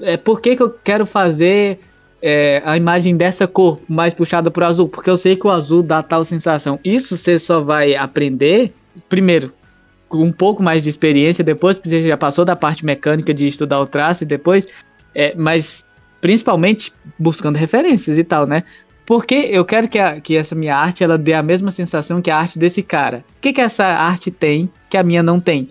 É, 0.00 0.16
por 0.16 0.40
que, 0.40 0.56
que 0.56 0.62
eu 0.62 0.70
quero 0.70 1.04
fazer 1.04 1.80
é, 2.22 2.62
a 2.64 2.76
imagem 2.76 3.16
dessa 3.16 3.46
cor 3.46 3.80
mais 3.88 4.12
puxada 4.14 4.52
o 4.54 4.64
azul? 4.64 4.88
Porque 4.88 5.10
eu 5.10 5.16
sei 5.16 5.36
que 5.36 5.46
o 5.46 5.50
azul 5.50 5.82
dá 5.82 6.02
tal 6.02 6.24
sensação. 6.24 6.78
Isso 6.84 7.16
você 7.16 7.38
só 7.38 7.60
vai 7.60 7.94
aprender, 7.94 8.72
primeiro, 9.08 9.52
com 10.08 10.22
um 10.22 10.32
pouco 10.32 10.62
mais 10.62 10.82
de 10.82 10.90
experiência, 10.90 11.44
depois 11.44 11.78
que 11.78 11.88
você 11.88 12.02
já 12.02 12.16
passou 12.16 12.44
da 12.44 12.56
parte 12.56 12.84
mecânica 12.84 13.32
de 13.32 13.46
estudar 13.46 13.80
o 13.80 13.86
traço, 13.86 14.24
e 14.24 14.26
depois 14.26 14.66
é, 15.14 15.34
mas 15.36 15.84
principalmente 16.20 16.92
buscando 17.18 17.56
referências 17.56 18.18
e 18.18 18.24
tal, 18.24 18.46
né? 18.46 18.64
Porque 19.06 19.34
eu 19.34 19.64
quero 19.64 19.88
que, 19.88 19.98
a, 19.98 20.20
que 20.20 20.36
essa 20.36 20.54
minha 20.54 20.76
arte 20.76 21.02
ela 21.02 21.18
dê 21.18 21.32
a 21.32 21.42
mesma 21.42 21.70
sensação 21.70 22.22
que 22.22 22.30
a 22.30 22.36
arte 22.36 22.58
desse 22.58 22.82
cara. 22.82 23.24
O 23.38 23.40
que, 23.40 23.52
que 23.52 23.60
essa 23.60 23.84
arte 23.84 24.30
tem 24.30 24.70
que 24.88 24.96
a 24.96 25.02
minha 25.02 25.22
não 25.22 25.40
tem? 25.40 25.68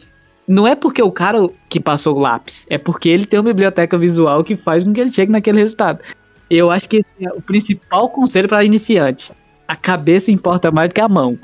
Não 0.48 0.68
é 0.68 0.75
porque 0.75 1.01
o 1.01 1.12
cara 1.12 1.38
que 1.70 1.79
passou 1.79 2.18
o 2.18 2.20
lápis, 2.20 2.65
é 2.70 2.77
porque 2.77 3.08
ele 3.08 3.25
tem 3.25 3.39
uma 3.39 3.46
biblioteca 3.46 3.98
visual 3.98 4.44
que 4.44 4.56
faz 4.56 4.84
com 4.84 4.91
que 4.91 5.00
ele 5.00 5.13
chegue 5.13 5.32
naquele 5.32 5.60
resultado. 5.60 6.00
Eu 6.50 6.72
acho 6.72 6.89
que 6.89 7.06
é 7.22 7.29
o 7.34 7.41
principal 7.41 8.10
conselho 8.10 8.48
para 8.50 8.63
iniciante. 8.63 9.32
A 9.68 9.75
cabeça 9.75 10.32
importa 10.32 10.72
mais 10.72 10.89
do 10.89 10.94
que 10.96 11.01
a 11.01 11.08
mão. 11.08 11.38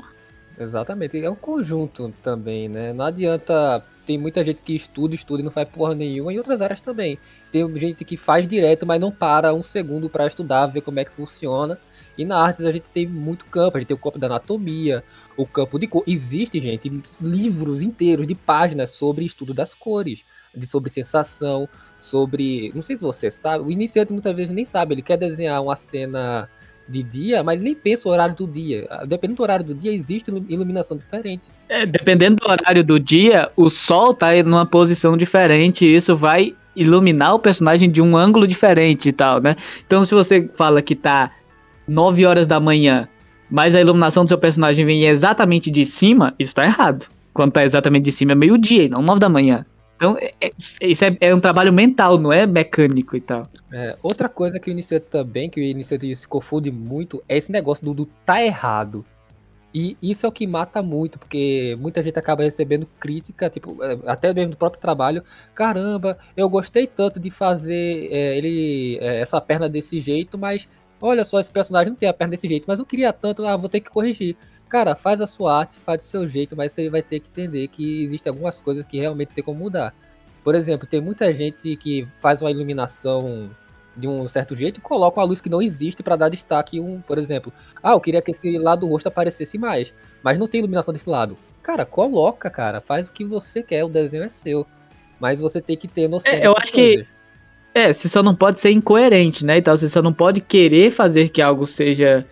Exatamente. 0.58 1.22
É 1.22 1.30
um 1.30 1.36
conjunto 1.36 2.12
também, 2.22 2.68
né? 2.68 2.92
Não 2.92 3.04
adianta 3.04 3.84
tem 4.06 4.16
muita 4.16 4.42
gente 4.44 4.62
que 4.62 4.72
estuda, 4.72 5.14
estuda 5.14 5.42
e 5.42 5.44
não 5.44 5.50
faz 5.50 5.68
porra 5.68 5.94
nenhuma, 5.94 6.32
em 6.32 6.38
outras 6.38 6.62
áreas 6.62 6.80
também. 6.80 7.18
Tem 7.50 7.68
gente 7.78 8.04
que 8.04 8.16
faz 8.16 8.46
direto, 8.46 8.86
mas 8.86 9.00
não 9.00 9.10
para 9.10 9.52
um 9.52 9.62
segundo 9.62 10.08
para 10.08 10.26
estudar, 10.26 10.66
ver 10.66 10.80
como 10.80 11.00
é 11.00 11.04
que 11.04 11.12
funciona. 11.12 11.76
E 12.16 12.24
na 12.24 12.38
artes 12.38 12.64
a 12.64 12.72
gente 12.72 12.90
tem 12.90 13.06
muito 13.06 13.44
campo, 13.46 13.76
a 13.76 13.80
gente 13.80 13.88
tem 13.88 13.96
o 13.96 14.00
campo 14.00 14.18
da 14.18 14.26
anatomia, 14.26 15.04
o 15.36 15.46
campo 15.46 15.78
de 15.78 15.86
cor. 15.86 16.02
Existe, 16.06 16.60
gente, 16.60 16.90
livros 17.20 17.82
inteiros 17.82 18.26
de 18.26 18.34
páginas 18.34 18.90
sobre 18.90 19.24
estudo 19.24 19.52
das 19.52 19.74
cores, 19.74 20.24
de 20.54 20.66
sobre 20.66 20.90
sensação, 20.90 21.68
sobre. 21.98 22.72
Não 22.74 22.82
sei 22.82 22.96
se 22.96 23.02
você 23.02 23.30
sabe, 23.30 23.64
o 23.64 23.70
iniciante 23.70 24.12
muitas 24.12 24.34
vezes 24.34 24.54
nem 24.54 24.64
sabe, 24.64 24.94
ele 24.94 25.02
quer 25.02 25.16
desenhar 25.16 25.62
uma 25.62 25.76
cena 25.76 26.48
de 26.88 27.02
dia, 27.02 27.42
mas 27.42 27.60
nem 27.60 27.74
pensa 27.74 28.08
o 28.08 28.12
horário 28.12 28.34
do 28.34 28.46
dia. 28.46 28.86
Dependendo 29.06 29.36
do 29.36 29.42
horário 29.42 29.64
do 29.64 29.74
dia, 29.74 29.92
existe 29.92 30.30
iluminação 30.48 30.96
diferente. 30.96 31.50
É, 31.68 31.84
dependendo 31.84 32.36
do 32.36 32.48
horário 32.48 32.84
do 32.84 32.98
dia, 32.98 33.50
o 33.56 33.68
sol 33.68 34.14
tá 34.14 34.30
numa 34.42 34.64
posição 34.64 35.16
diferente 35.16 35.84
e 35.84 35.96
isso 35.96 36.16
vai 36.16 36.54
iluminar 36.76 37.34
o 37.34 37.38
personagem 37.38 37.90
de 37.90 38.02
um 38.02 38.16
ângulo 38.16 38.46
diferente 38.46 39.08
e 39.08 39.12
tal, 39.12 39.40
né? 39.40 39.56
Então, 39.86 40.04
se 40.04 40.14
você 40.14 40.46
fala 40.46 40.82
que 40.82 40.94
tá 40.94 41.32
9 41.86 42.26
horas 42.26 42.46
da 42.46 42.58
manhã, 42.58 43.08
mas 43.50 43.74
a 43.74 43.80
iluminação 43.80 44.24
do 44.24 44.28
seu 44.28 44.38
personagem 44.38 44.84
vem 44.84 45.04
exatamente 45.04 45.70
de 45.70 45.84
cima, 45.86 46.34
isso 46.38 46.54
tá 46.54 46.64
errado. 46.64 47.06
Quando 47.32 47.52
tá 47.52 47.64
exatamente 47.64 48.04
de 48.04 48.12
cima 48.12 48.32
é 48.32 48.34
meio-dia 48.34 48.84
e 48.84 48.88
não 48.88 49.02
9 49.02 49.20
da 49.20 49.28
manhã. 49.28 49.64
Então, 49.96 50.16
é, 50.20 50.32
é, 50.40 50.52
isso 50.82 51.04
é, 51.04 51.16
é, 51.20 51.34
um 51.34 51.40
trabalho 51.40 51.72
mental, 51.72 52.18
não 52.18 52.32
é 52.32 52.46
mecânico 52.46 53.16
e 53.16 53.20
tal. 53.20 53.48
É, 53.72 53.96
outra 54.02 54.28
coisa 54.28 54.60
que 54.60 54.70
o 54.70 54.72
Iniciante 54.72 55.06
também, 55.10 55.48
que 55.48 55.60
o 55.60 55.62
Iniciante 55.62 56.14
se 56.14 56.28
confunde 56.28 56.70
muito, 56.70 57.22
é 57.28 57.36
esse 57.36 57.50
negócio 57.50 57.84
do, 57.84 57.94
do 57.94 58.06
tá 58.24 58.42
errado. 58.42 59.04
E 59.74 59.96
isso 60.00 60.24
é 60.24 60.28
o 60.28 60.32
que 60.32 60.46
mata 60.46 60.82
muito, 60.82 61.18
porque 61.18 61.76
muita 61.78 62.00
gente 62.00 62.18
acaba 62.18 62.42
recebendo 62.42 62.86
crítica, 62.98 63.50
tipo, 63.50 63.76
é, 63.82 63.98
até 64.06 64.32
mesmo 64.32 64.52
do 64.52 64.56
próprio 64.56 64.80
trabalho. 64.80 65.22
Caramba, 65.54 66.16
eu 66.36 66.48
gostei 66.48 66.86
tanto 66.86 67.18
de 67.20 67.30
fazer 67.30 68.08
é, 68.10 68.38
ele 68.38 68.98
é, 69.00 69.20
essa 69.20 69.40
perna 69.40 69.68
desse 69.68 70.00
jeito, 70.00 70.38
mas 70.38 70.68
olha 71.00 71.24
só, 71.24 71.38
esse 71.38 71.50
personagem 71.50 71.90
não 71.90 71.96
tem 71.96 72.08
a 72.08 72.14
perna 72.14 72.32
desse 72.32 72.48
jeito, 72.48 72.64
mas 72.66 72.78
eu 72.78 72.86
queria 72.86 73.12
tanto, 73.12 73.44
ah, 73.46 73.56
vou 73.56 73.68
ter 73.68 73.80
que 73.80 73.90
corrigir. 73.90 74.36
Cara, 74.68 74.94
faz 74.94 75.20
a 75.20 75.26
sua 75.26 75.58
arte, 75.58 75.76
faz 75.76 76.02
do 76.02 76.06
seu 76.06 76.26
jeito, 76.26 76.56
mas 76.56 76.72
você 76.72 76.90
vai 76.90 77.02
ter 77.02 77.20
que 77.20 77.28
entender 77.28 77.68
que 77.68 78.02
existem 78.02 78.30
algumas 78.30 78.60
coisas 78.60 78.86
que 78.86 78.98
realmente 78.98 79.32
tem 79.32 79.44
como 79.44 79.58
mudar. 79.58 79.94
Por 80.42 80.54
exemplo, 80.54 80.86
tem 80.86 81.00
muita 81.00 81.32
gente 81.32 81.76
que 81.76 82.04
faz 82.18 82.42
uma 82.42 82.50
iluminação 82.50 83.50
de 83.96 84.06
um 84.06 84.28
certo 84.28 84.54
jeito 84.54 84.78
e 84.78 84.80
coloca 84.80 85.18
uma 85.18 85.26
luz 85.26 85.40
que 85.40 85.48
não 85.48 85.62
existe 85.62 86.02
para 86.02 86.16
dar 86.16 86.28
destaque, 86.28 86.78
um, 86.78 87.00
por 87.00 87.18
exemplo, 87.18 87.52
ah, 87.82 87.92
eu 87.92 88.00
queria 88.00 88.20
que 88.20 88.30
esse 88.30 88.58
lado 88.58 88.80
do 88.80 88.88
rosto 88.88 89.06
aparecesse 89.06 89.56
mais, 89.56 89.94
mas 90.22 90.38
não 90.38 90.46
tem 90.46 90.58
iluminação 90.58 90.92
desse 90.92 91.08
lado. 91.08 91.36
Cara, 91.62 91.84
coloca, 91.84 92.50
cara, 92.50 92.80
faz 92.80 93.08
o 93.08 93.12
que 93.12 93.24
você 93.24 93.62
quer, 93.62 93.84
o 93.84 93.88
desenho 93.88 94.22
é 94.22 94.28
seu. 94.28 94.66
Mas 95.18 95.40
você 95.40 95.60
tem 95.60 95.76
que 95.76 95.88
ter 95.88 96.08
noção. 96.08 96.32
É, 96.32 96.46
eu 96.46 96.54
acho 96.56 96.70
coisas. 96.70 97.08
que 97.08 97.15
é, 97.76 97.92
você 97.92 98.08
só 98.08 98.22
não 98.22 98.34
pode 98.34 98.58
ser 98.58 98.70
incoerente, 98.70 99.44
né? 99.44 99.58
Então 99.58 99.76
você 99.76 99.86
só 99.86 100.00
não 100.00 100.10
pode 100.10 100.40
querer 100.40 100.90
fazer 100.90 101.28
que 101.28 101.42
algo 101.42 101.66
seja 101.66 102.24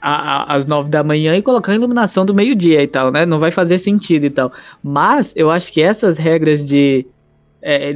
a, 0.00 0.12
a, 0.12 0.54
às 0.54 0.66
nove 0.66 0.88
da 0.88 1.02
manhã 1.02 1.34
e 1.34 1.42
colocar 1.42 1.72
a 1.72 1.74
iluminação 1.74 2.24
do 2.24 2.32
meio-dia 2.32 2.80
e 2.80 2.86
tal, 2.86 3.10
né? 3.10 3.26
Não 3.26 3.40
vai 3.40 3.50
fazer 3.50 3.76
sentido 3.78 4.24
e 4.24 4.30
tal. 4.30 4.52
Mas 4.80 5.32
eu 5.34 5.50
acho 5.50 5.72
que 5.72 5.82
essas 5.82 6.16
regras 6.16 6.64
de 6.64 7.04
é, 7.60 7.94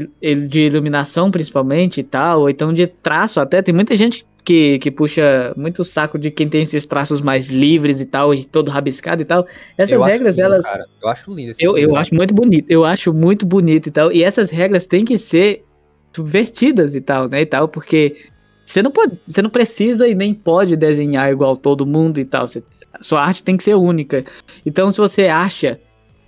de 0.49 0.61
iluminação 0.63 1.31
principalmente 1.31 2.01
e 2.01 2.03
tal, 2.03 2.41
ou 2.41 2.51
então 2.51 2.75
de 2.75 2.89
traço 2.89 3.39
até, 3.39 3.63
tem 3.63 3.73
muita 3.73 3.97
gente 3.97 4.27
que, 4.45 4.81
que 4.81 4.91
puxa 4.91 5.55
muito 5.57 5.85
saco 5.85 6.19
de 6.19 6.33
quem 6.33 6.49
tem 6.49 6.63
esses 6.63 6.85
traços 6.85 7.21
mais 7.21 7.49
livres 7.49 8.01
e 8.01 8.07
tal, 8.07 8.35
e 8.35 8.45
todo 8.45 8.73
rabiscado 8.73 9.23
e 9.23 9.25
tal. 9.25 9.47
Essas 9.79 9.93
eu 9.93 10.03
regras, 10.03 10.35
lindo, 10.35 10.47
elas. 10.47 10.65
Cara. 10.65 10.85
Eu 11.01 11.09
acho 11.09 11.33
lindo 11.33 11.51
esse 11.51 11.65
Eu, 11.65 11.79
eu 11.79 11.95
acho 11.95 12.13
muito 12.13 12.35
bonito, 12.35 12.67
eu 12.69 12.85
acho 12.85 13.15
muito 13.15 13.47
bonito 13.47 13.89
e 13.89 13.93
tal. 13.93 14.11
E 14.11 14.25
essas 14.25 14.51
regras 14.51 14.85
têm 14.85 15.05
que 15.05 15.17
ser 15.17 15.63
subvertidas 16.13 16.95
e 16.95 17.01
tal, 17.01 17.29
né? 17.29 17.43
E 17.43 17.47
tal, 17.47 17.69
porque 17.69 18.17
você 18.65 18.83
não 18.83 18.91
pode, 18.91 19.19
você 19.27 19.43
não 19.43 19.51
precisa 19.51 20.07
e 20.07 20.15
nem 20.15 20.33
pode 20.33 20.77
desenhar 20.77 21.31
igual 21.31 21.57
todo 21.57 21.87
mundo 21.87 22.19
e 22.19 22.25
tal. 22.25 22.47
Você, 22.47 22.63
sua 23.01 23.23
arte 23.23 23.43
tem 23.43 23.57
que 23.57 23.65
ser 23.65 23.75
única. 23.75 24.25
Então, 24.65 24.91
se 24.91 24.99
você 24.99 25.27
acha 25.27 25.79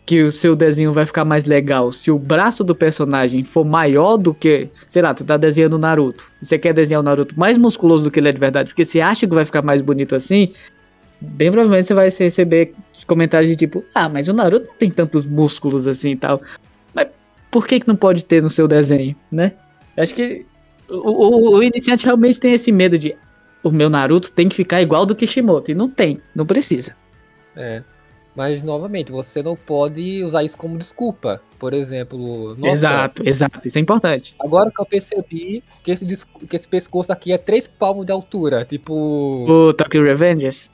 que 0.05 0.23
o 0.23 0.33
seu 0.33 0.57
desenho 0.57 0.93
vai 0.93 1.07
ficar 1.07 1.25
mais 1.25 1.45
legal 1.45 1.93
se 1.93 2.11
o 2.11 2.19
braço 2.19 2.65
do 2.65 2.75
personagem 2.75 3.45
for 3.45 3.65
maior 3.65 4.17
do 4.17 4.35
que, 4.35 4.69
sei 4.89 5.01
lá, 5.01 5.15
tu 5.15 5.25
tá 5.25 5.37
desenhando 5.37 5.75
o 5.75 5.79
Naruto. 5.79 6.25
Você 6.43 6.59
quer 6.59 6.75
desenhar 6.75 7.01
o 7.01 7.05
Naruto 7.05 7.39
mais 7.39 7.57
musculoso 7.57 8.05
do 8.05 8.11
que 8.11 8.19
ele 8.19 8.29
é 8.29 8.33
de 8.33 8.39
verdade, 8.39 8.71
porque 8.71 8.85
você 8.85 9.01
acha 9.01 9.27
que 9.27 9.35
vai 9.35 9.45
ficar 9.45 9.63
mais 9.63 9.81
bonito 9.81 10.15
assim, 10.15 10.53
bem 11.21 11.51
provavelmente 11.51 11.87
você 11.87 11.95
vai 11.95 12.11
receber 12.11 12.75
comentários 13.07 13.51
de 13.51 13.57
tipo, 13.57 13.85
ah, 13.95 14.09
mas 14.09 14.27
o 14.29 14.33
Naruto 14.33 14.67
não 14.67 14.75
tem 14.75 14.91
tantos 14.91 15.25
músculos 15.25 15.87
assim 15.87 16.13
e 16.13 16.17
tal. 16.17 16.41
Mas 16.93 17.09
por 17.51 17.67
que 17.67 17.81
que 17.81 17.89
não 17.89 17.97
pode 17.97 18.25
ter 18.25 18.43
no 18.43 18.51
seu 18.51 18.67
desenho, 18.67 19.15
né? 19.31 19.53
Acho 19.97 20.15
que 20.15 20.47
o, 20.89 20.97
o, 20.97 21.57
o 21.57 21.63
iniciante 21.63 22.05
realmente 22.05 22.41
tem 22.41 22.53
esse 22.53 22.73
medo 22.73 22.99
de 22.99 23.15
o 23.63 23.71
meu 23.71 23.89
Naruto 23.89 24.33
tem 24.33 24.49
que 24.49 24.57
ficar 24.57 24.83
igual 24.83 25.07
do 25.07 25.15
Kishimoto. 25.15 25.71
E 25.71 25.75
não 25.75 25.89
tem, 25.89 26.21
não 26.35 26.45
precisa. 26.45 26.97
É. 27.57 27.83
Mas, 28.35 28.63
novamente, 28.63 29.13
você 29.13 29.43
não 29.43 29.55
pode 29.55 30.25
usar 30.25 30.43
isso 30.43 30.57
como 30.57 30.79
desculpa. 30.79 31.41
Por 31.59 31.75
exemplo. 31.75 32.57
Nossa, 32.57 32.73
exato, 32.73 33.29
exato. 33.29 33.69
Isso 33.69 33.79
é 33.79 33.81
importante. 33.81 34.35
Agora 34.41 34.71
que 34.71 34.81
eu 34.81 34.87
percebi 34.87 35.63
que 35.83 35.93
esse, 35.93 36.27
que 36.27 36.57
esse 36.57 36.67
pescoço 36.67 37.13
aqui 37.13 37.31
é 37.31 37.39
três 37.39 37.69
palmos 37.69 38.07
de 38.07 38.13
altura. 38.13 38.65
Tipo. 38.65 38.95
O 39.49 39.73
Tokyo 39.75 40.03
Revengers? 40.03 40.73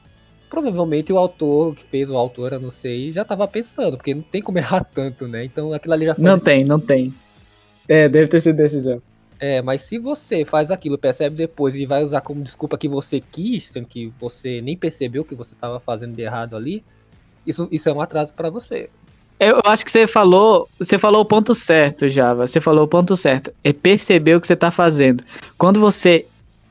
Provavelmente 0.48 1.12
o 1.12 1.18
autor 1.18 1.75
que 1.75 1.84
fez 1.84 2.08
o 2.10 2.16
autor, 2.16 2.54
eu 2.54 2.60
não 2.60 2.70
sei, 2.70 3.12
já 3.12 3.22
tava 3.22 3.46
pensando, 3.46 3.98
porque 3.98 4.14
não 4.14 4.22
tem 4.22 4.40
como 4.40 4.56
errar 4.56 4.82
tanto, 4.82 5.28
né? 5.28 5.44
Então 5.44 5.75
aquilo 5.75 5.92
ali 5.92 6.06
já 6.06 6.14
foi. 6.14 6.25
Não 6.25 6.38
tem, 6.38 6.64
não 6.64 6.80
tem. 6.80 7.12
É, 7.88 8.09
deve 8.09 8.28
ter 8.28 8.40
sido 8.40 8.57
decisão. 8.57 9.02
É, 9.40 9.62
mas 9.62 9.83
se 9.83 9.99
você 9.99 10.45
faz 10.45 10.71
aquilo, 10.71 10.99
percebe 10.99 11.37
depois 11.37 11.75
e 11.75 11.87
vai 11.87 12.02
usar 12.02 12.21
como 12.21 12.42
desculpa 12.42 12.76
que 12.76 12.88
você 12.88 13.21
quis, 13.21 13.64
sendo 13.64 13.87
que 13.87 14.12
você 14.21 14.61
nem 14.61 14.76
percebeu 14.76 15.25
que 15.25 15.35
você 15.35 15.54
estava 15.54 15.78
fazendo 15.80 16.14
de 16.14 16.23
errado 16.23 16.57
ali, 16.57 16.85
isso, 17.47 17.68
isso 17.71 17.88
é 17.88 17.92
um 17.92 18.00
atraso 18.00 18.35
para 18.35 18.50
você. 18.50 18.90
Eu 19.40 19.61
acho 19.64 19.85
que 19.85 19.92
você 19.92 20.07
falou, 20.07 20.68
você 20.78 20.99
falou 20.99 21.23
o 21.23 21.25
ponto 21.25 21.54
certo, 21.54 22.09
Java. 22.09 22.49
Você 22.49 22.61
falou 22.61 22.85
o 22.85 22.88
ponto 22.88 23.16
certo. 23.16 23.52
É 23.62 23.73
perceber 23.73 24.35
o 24.35 24.40
que 24.40 24.49
você 24.49 24.54
está 24.54 24.71
fazendo. 24.71 25.23
Quando 25.57 25.78
você 25.78 26.26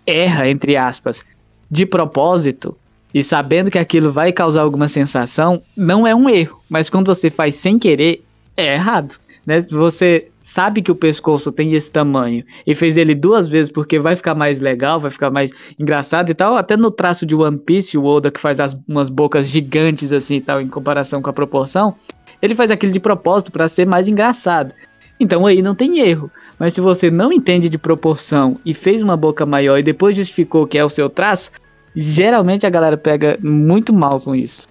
erra, 0.06 0.50
entre 0.50 0.76
aspas, 0.76 1.26
de 1.72 1.86
propósito 1.86 2.78
e 3.14 3.24
sabendo 3.24 3.72
que 3.72 3.80
aquilo 3.80 4.12
vai 4.12 4.34
causar 4.34 4.62
alguma 4.62 4.90
sensação, 4.90 5.62
não 5.76 6.06
é 6.06 6.14
um 6.14 6.30
erro. 6.30 6.62
Mas 6.70 6.90
quando 6.90 7.08
você 7.08 7.30
faz 7.30 7.56
sem 7.56 7.80
querer, 7.80 8.22
é 8.58 8.74
errado. 8.74 9.16
Né? 9.48 9.62
Você 9.62 10.28
sabe 10.42 10.82
que 10.82 10.92
o 10.92 10.96
pescoço 10.96 11.54
tem 11.54 11.74
esse 11.74 11.90
tamanho 11.90 12.44
e 12.68 12.76
fez 12.76 12.98
ele 12.98 13.16
duas 13.16 13.48
vezes 13.48 13.72
porque 13.72 13.98
vai 13.98 14.14
ficar 14.14 14.36
mais 14.36 14.60
legal, 14.60 15.00
vai 15.00 15.10
ficar 15.10 15.32
mais 15.32 15.52
engraçado 15.80 16.30
e 16.30 16.34
tal. 16.34 16.58
Até 16.58 16.76
no 16.76 16.92
traço 16.92 17.26
de 17.26 17.34
One 17.34 17.58
Piece, 17.58 17.98
o 17.98 18.04
Oda 18.04 18.30
que 18.30 18.42
faz 18.42 18.60
as, 18.60 18.78
umas 18.86 19.08
bocas 19.08 19.48
gigantes 19.48 20.12
assim 20.12 20.36
e 20.36 20.42
tal, 20.42 20.60
em 20.60 20.68
comparação 20.68 21.22
com 21.22 21.30
a 21.30 21.34
proporção, 21.34 21.96
ele 22.42 22.54
faz 22.54 22.70
aquilo 22.70 22.92
de 22.92 23.00
propósito 23.00 23.50
para 23.50 23.70
ser 23.70 23.88
mais 23.88 24.10
engraçado. 24.10 24.74
Então 25.18 25.46
aí 25.46 25.62
não 25.62 25.74
tem 25.74 26.00
erro. 26.00 26.30
Mas 26.60 26.74
se 26.74 26.82
você 26.82 27.10
não 27.10 27.32
entende 27.32 27.70
de 27.70 27.78
proporção 27.78 28.60
e 28.66 28.74
fez 28.74 29.02
uma 29.02 29.16
boca 29.16 29.46
maior 29.46 29.78
e 29.78 29.84
depois 29.84 30.14
justificou 30.14 30.68
que 30.68 30.78
é 30.78 30.84
o 30.84 30.90
seu 30.90 31.10
traço, 31.10 31.52
geralmente 31.96 32.66
a 32.66 32.70
galera 32.70 32.98
pega 32.98 33.38
muito 33.42 33.94
mal 33.94 34.20
com 34.20 34.36
isso. 34.36 34.68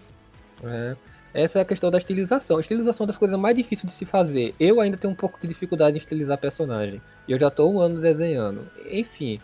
É. 0.63 0.95
Essa 1.37 1.59
é 1.59 1.63
a 1.63 1.65
questão 1.67 1.91
da 1.91 1.99
estilização. 1.99 2.57
A 2.57 2.61
estilização 2.61 3.05
é 3.05 3.09
das 3.09 3.19
coisas 3.19 3.39
mais 3.39 3.55
difíceis 3.55 3.93
de 3.93 3.93
se 3.93 4.07
fazer. 4.07 4.55
Eu 4.59 4.81
ainda 4.81 4.97
tenho 4.97 5.13
um 5.13 5.17
pouco 5.17 5.39
de 5.39 5.47
dificuldade 5.47 5.95
em 5.95 5.99
estilizar 5.99 6.39
personagem. 6.39 6.99
E 7.29 7.33
eu 7.33 7.39
já 7.39 7.49
estou 7.49 7.75
um 7.75 7.79
ano 7.79 8.01
desenhando. 8.01 8.67
Enfim, 8.91 9.39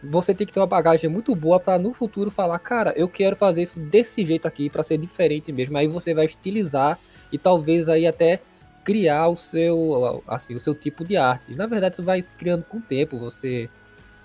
você 0.00 0.32
tem 0.32 0.46
que 0.46 0.52
ter 0.52 0.60
uma 0.60 0.66
bagagem 0.68 1.10
muito 1.10 1.34
boa 1.34 1.58
para 1.58 1.76
no 1.76 1.92
futuro 1.92 2.30
falar, 2.30 2.60
cara, 2.60 2.94
eu 2.96 3.08
quero 3.08 3.34
fazer 3.34 3.62
isso 3.62 3.80
desse 3.80 4.24
jeito 4.24 4.46
aqui 4.46 4.70
para 4.70 4.84
ser 4.84 4.96
diferente 4.96 5.50
mesmo. 5.50 5.76
Aí 5.76 5.88
você 5.88 6.14
vai 6.14 6.24
estilizar 6.24 6.96
e 7.32 7.36
talvez 7.36 7.88
aí 7.88 8.06
até 8.06 8.40
criar 8.84 9.26
o 9.26 9.34
seu, 9.34 10.22
assim, 10.28 10.54
o 10.54 10.60
seu 10.60 10.72
tipo 10.72 11.04
de 11.04 11.16
arte. 11.16 11.52
Na 11.56 11.66
verdade, 11.66 11.96
isso 11.96 12.02
vai 12.04 12.22
se 12.22 12.32
criando 12.36 12.62
com 12.62 12.76
o 12.76 12.80
tempo. 12.80 13.18
Você, 13.18 13.68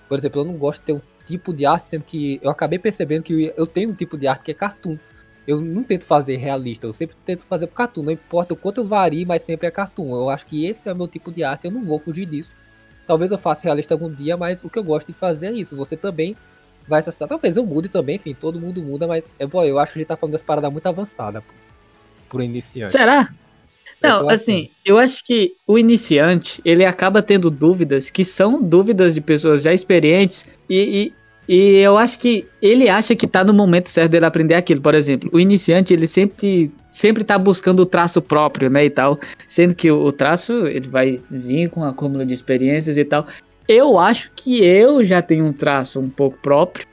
por 0.08 0.16
exemplo, 0.16 0.42
eu 0.42 0.44
não 0.44 0.54
gosto 0.54 0.78
de 0.78 0.86
ter 0.86 0.92
um 0.92 1.02
tipo 1.24 1.52
de 1.52 1.66
arte, 1.66 1.86
sendo 1.86 2.04
que 2.04 2.38
eu 2.40 2.50
acabei 2.52 2.78
percebendo 2.78 3.24
que 3.24 3.52
eu 3.56 3.66
tenho 3.66 3.90
um 3.90 3.94
tipo 3.94 4.16
de 4.16 4.28
arte 4.28 4.44
que 4.44 4.52
é 4.52 4.54
cartoon 4.54 4.96
eu 5.50 5.60
não 5.60 5.82
tento 5.82 6.04
fazer 6.04 6.36
realista, 6.36 6.86
eu 6.86 6.92
sempre 6.92 7.16
tento 7.24 7.44
fazer 7.44 7.66
pro 7.66 7.74
cartoon. 7.74 8.04
Não 8.04 8.12
importa 8.12 8.54
o 8.54 8.56
quanto 8.56 8.80
eu 8.80 8.84
varie, 8.84 9.26
mas 9.26 9.42
sempre 9.42 9.66
é 9.66 9.70
cartoon. 9.70 10.14
Eu 10.14 10.30
acho 10.30 10.46
que 10.46 10.64
esse 10.64 10.88
é 10.88 10.92
o 10.92 10.96
meu 10.96 11.08
tipo 11.08 11.32
de 11.32 11.42
arte, 11.42 11.66
eu 11.66 11.72
não 11.72 11.82
vou 11.82 11.98
fugir 11.98 12.24
disso. 12.24 12.54
Talvez 13.06 13.32
eu 13.32 13.38
faça 13.38 13.64
realista 13.64 13.92
algum 13.92 14.08
dia, 14.08 14.36
mas 14.36 14.62
o 14.62 14.70
que 14.70 14.78
eu 14.78 14.84
gosto 14.84 15.08
de 15.08 15.12
fazer 15.12 15.48
é 15.48 15.52
isso. 15.52 15.74
Você 15.74 15.96
também 15.96 16.36
vai 16.86 17.00
acessar. 17.00 17.26
Talvez 17.26 17.56
eu 17.56 17.66
mude 17.66 17.88
também, 17.88 18.16
enfim, 18.16 18.32
todo 18.32 18.60
mundo 18.60 18.80
muda, 18.80 19.08
mas 19.08 19.28
é 19.38 19.46
bom, 19.46 19.64
eu 19.64 19.78
acho 19.78 19.92
que 19.92 19.98
a 19.98 20.00
gente 20.00 20.08
tá 20.08 20.16
falando 20.16 20.34
das 20.34 20.42
paradas 20.42 20.70
muito 20.70 20.86
avançadas 20.86 21.42
pro 22.28 22.42
iniciante. 22.42 22.92
Será? 22.92 23.28
Não, 24.00 24.30
assim, 24.30 24.64
assim, 24.64 24.70
eu 24.84 24.98
acho 24.98 25.24
que 25.24 25.52
o 25.66 25.78
iniciante, 25.78 26.62
ele 26.64 26.84
acaba 26.84 27.20
tendo 27.20 27.50
dúvidas 27.50 28.08
que 28.08 28.24
são 28.24 28.62
dúvidas 28.62 29.12
de 29.12 29.20
pessoas 29.20 29.62
já 29.62 29.74
experientes 29.74 30.46
e, 30.68 31.06
e 31.06 31.19
eu 31.48 31.98
acho 31.98 32.18
que 32.18 32.46
ele 32.62 32.88
acha 32.88 33.16
que 33.16 33.26
tá 33.26 33.42
no 33.42 33.52
momento 33.52 33.90
certo 33.90 34.12
dele 34.12 34.26
aprender 34.26 34.54
aquilo. 34.54 34.80
Por 34.80 34.94
exemplo, 34.94 35.28
o 35.32 35.40
iniciante, 35.40 35.92
ele 35.92 36.06
sempre 36.06 36.70
sempre 36.90 37.24
tá 37.24 37.38
buscando 37.38 37.80
o 37.80 37.86
traço 37.86 38.20
próprio, 38.20 38.68
né, 38.68 38.84
e 38.84 38.90
tal. 38.90 39.18
Sendo 39.46 39.74
que 39.74 39.90
o 39.90 40.12
traço, 40.12 40.52
ele 40.66 40.88
vai 40.88 41.20
vir 41.30 41.70
com 41.70 41.80
um 41.80 41.84
acúmulo 41.84 42.24
de 42.24 42.34
experiências 42.34 42.96
e 42.96 43.04
tal. 43.04 43.26
Eu 43.66 43.98
acho 43.98 44.32
que 44.34 44.64
eu 44.64 45.04
já 45.04 45.22
tenho 45.22 45.44
um 45.44 45.52
traço 45.52 46.00
um 46.00 46.10
pouco 46.10 46.38
próprio 46.38 46.86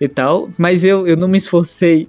e 0.00 0.08
tal, 0.08 0.48
mas 0.58 0.84
eu, 0.84 1.06
eu 1.06 1.16
não 1.16 1.26
me 1.26 1.38
esforcei 1.38 2.08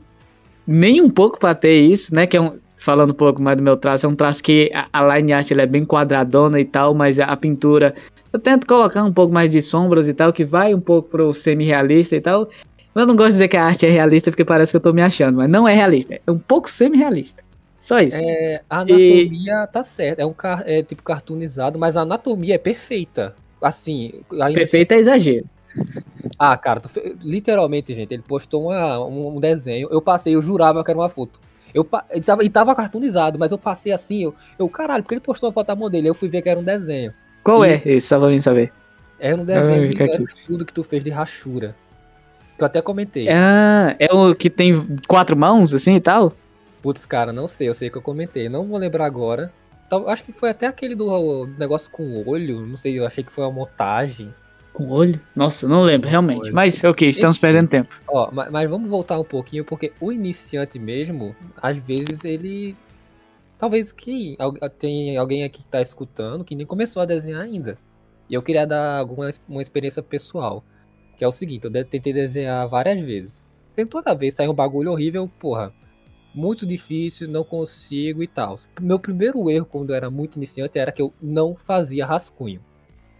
nem 0.67 1.01
um 1.01 1.09
pouco 1.09 1.39
para 1.39 1.55
ter 1.55 1.79
isso, 1.79 2.13
né, 2.13 2.27
que 2.27 2.37
é 2.37 2.41
um, 2.41 2.59
falando 2.77 3.11
um 3.11 3.15
pouco 3.15 3.41
mais 3.41 3.57
do 3.57 3.63
meu 3.63 3.75
traço, 3.75 4.05
é 4.05 4.09
um 4.09 4.15
traço 4.15 4.43
que 4.43 4.69
a, 4.73 4.87
a 4.93 5.17
line 5.17 5.33
art 5.33 5.49
é 5.49 5.65
bem 5.65 5.85
quadradona 5.85 6.59
e 6.59 6.65
tal, 6.65 6.93
mas 6.93 7.19
a 7.19 7.35
pintura 7.35 7.95
eu 8.31 8.39
tento 8.39 8.67
colocar 8.67 9.03
um 9.03 9.13
pouco 9.13 9.33
mais 9.33 9.49
de 9.49 9.61
sombras 9.61 10.07
e 10.07 10.13
tal, 10.13 10.31
que 10.31 10.45
vai 10.45 10.73
um 10.73 10.81
pouco 10.81 11.09
pro 11.09 11.33
semi-realista 11.33 12.15
e 12.15 12.21
tal. 12.21 12.47
Eu 12.93 13.05
não 13.05 13.15
gosto 13.15 13.29
de 13.29 13.33
dizer 13.33 13.47
que 13.47 13.57
a 13.57 13.65
arte 13.65 13.85
é 13.85 13.89
realista 13.89 14.31
porque 14.31 14.45
parece 14.45 14.71
que 14.71 14.77
eu 14.77 14.81
tô 14.81 14.91
me 14.91 15.01
achando, 15.01 15.37
mas 15.37 15.49
não 15.49 15.67
é 15.67 15.73
realista. 15.73 16.19
É 16.25 16.31
um 16.31 16.39
pouco 16.39 16.69
semi-realista. 16.69 17.43
Só 17.81 17.99
isso. 17.99 18.17
É, 18.19 18.61
a 18.69 18.79
anatomia 18.79 19.63
e... 19.63 19.67
tá 19.67 19.83
certa. 19.83 20.21
É 20.21 20.25
um 20.25 20.35
é, 20.65 20.83
tipo 20.83 21.01
cartoonizado, 21.01 21.79
mas 21.79 21.95
a 21.95 22.01
anatomia 22.01 22.55
é 22.55 22.57
perfeita. 22.57 23.35
Assim. 23.61 24.21
Perfeita 24.29 24.89
tem... 24.89 24.97
é 24.97 25.01
exagero. 25.01 25.49
Ah, 26.37 26.55
cara, 26.55 26.81
literalmente, 27.21 27.93
gente, 27.93 28.13
ele 28.13 28.23
postou 28.23 28.69
uma, 28.69 29.05
um 29.05 29.41
desenho. 29.41 29.89
Eu 29.91 30.01
passei, 30.01 30.35
eu 30.35 30.41
jurava 30.41 30.83
que 30.85 30.89
era 30.89 30.97
uma 30.97 31.09
foto. 31.09 31.39
Eu, 31.73 31.87
ele, 32.09 32.23
tava, 32.23 32.41
ele 32.41 32.49
tava 32.49 32.75
cartoonizado, 32.75 33.37
mas 33.37 33.51
eu 33.51 33.57
passei 33.57 33.91
assim, 33.91 34.23
eu, 34.23 34.33
eu, 34.57 34.69
caralho, 34.69 35.03
porque 35.03 35.15
ele 35.15 35.21
postou 35.21 35.47
uma 35.49 35.53
foto 35.53 35.67
da 35.67 35.75
modelo, 35.75 36.07
eu 36.07 36.13
fui 36.13 36.29
ver 36.29 36.41
que 36.41 36.49
era 36.49 36.59
um 36.59 36.63
desenho. 36.63 37.13
Qual 37.43 37.65
e... 37.65 37.69
é 37.69 37.81
esse? 37.85 38.07
Só 38.07 38.19
pra 38.19 38.29
mim 38.29 38.41
saber. 38.41 38.71
É 39.19 39.35
um 39.35 39.43
desenho 39.43 39.89
de 39.89 40.23
estudo 40.23 40.65
que 40.65 40.73
tu 40.73 40.83
fez 40.83 41.03
de 41.03 41.09
rachura. 41.09 41.75
Que 42.57 42.63
eu 42.63 42.65
até 42.65 42.81
comentei. 42.81 43.27
Ah, 43.29 43.95
é 43.99 44.13
o 44.13 44.33
que 44.33 44.49
tem 44.49 44.97
quatro 45.07 45.35
mãos, 45.35 45.73
assim 45.73 45.95
e 45.95 46.01
tal? 46.01 46.33
Putz, 46.81 47.05
cara, 47.05 47.33
não 47.33 47.47
sei, 47.47 47.67
eu 47.67 47.73
sei 47.73 47.89
que 47.89 47.97
eu 47.97 48.01
comentei. 48.01 48.47
Não 48.47 48.63
vou 48.63 48.77
lembrar 48.77 49.05
agora. 49.05 49.51
Acho 50.07 50.23
que 50.23 50.31
foi 50.31 50.49
até 50.49 50.67
aquele 50.67 50.95
do 50.95 51.47
negócio 51.57 51.91
com 51.91 52.03
o 52.03 52.29
olho. 52.29 52.65
Não 52.65 52.77
sei, 52.77 52.97
eu 52.97 53.05
achei 53.05 53.23
que 53.23 53.31
foi 53.31 53.43
uma 53.43 53.51
montagem. 53.51 54.33
Com 54.71 54.83
o 54.83 54.91
olho? 54.91 55.19
Nossa, 55.35 55.67
não 55.67 55.81
lembro, 55.81 56.07
realmente. 56.09 56.51
Mas, 56.51 56.83
ok, 56.83 57.09
estamos 57.09 57.35
Esse, 57.35 57.41
perdendo 57.41 57.67
tempo. 57.67 57.99
Ó, 58.07 58.29
mas, 58.31 58.49
mas, 58.51 58.69
vamos 58.69 58.89
voltar 58.89 59.19
um 59.19 59.23
pouquinho, 59.23 59.65
porque 59.65 59.91
o 59.99 60.11
iniciante 60.11 60.77
mesmo, 60.77 61.35
às 61.61 61.77
vezes 61.77 62.23
ele 62.23 62.77
Talvez 63.59 63.91
que 63.91 64.37
tem 64.79 65.17
alguém 65.17 65.43
aqui 65.43 65.61
que 65.61 65.69
tá 65.69 65.81
escutando 65.81 66.45
que 66.45 66.55
nem 66.55 66.65
começou 66.65 67.01
a 67.01 67.05
desenhar 67.05 67.41
ainda. 67.41 67.77
E 68.29 68.33
eu 68.33 68.41
queria 68.41 68.65
dar 68.65 68.99
alguma 68.99 69.29
uma 69.49 69.61
experiência 69.61 70.01
pessoal. 70.01 70.63
Que 71.17 71.25
é 71.25 71.27
o 71.27 71.31
seguinte, 71.33 71.65
eu 71.65 71.85
tentei 71.85 72.13
desenhar 72.13 72.65
várias 72.69 73.01
vezes. 73.01 73.43
Sempre 73.69 73.91
toda 73.91 74.15
vez 74.15 74.35
sai 74.35 74.47
um 74.47 74.53
bagulho 74.53 74.93
horrível, 74.93 75.29
porra. 75.37 75.73
Muito 76.33 76.65
difícil, 76.65 77.27
não 77.27 77.43
consigo 77.43 78.23
e 78.23 78.27
tal. 78.27 78.55
Meu 78.79 78.97
primeiro 78.97 79.49
erro 79.49 79.65
quando 79.65 79.89
eu 79.89 79.95
era 79.97 80.09
muito 80.09 80.37
iniciante 80.37 80.79
era 80.79 80.91
que 80.91 81.01
eu 81.01 81.13
não 81.21 81.53
fazia 81.53 82.05
rascunho. 82.05 82.63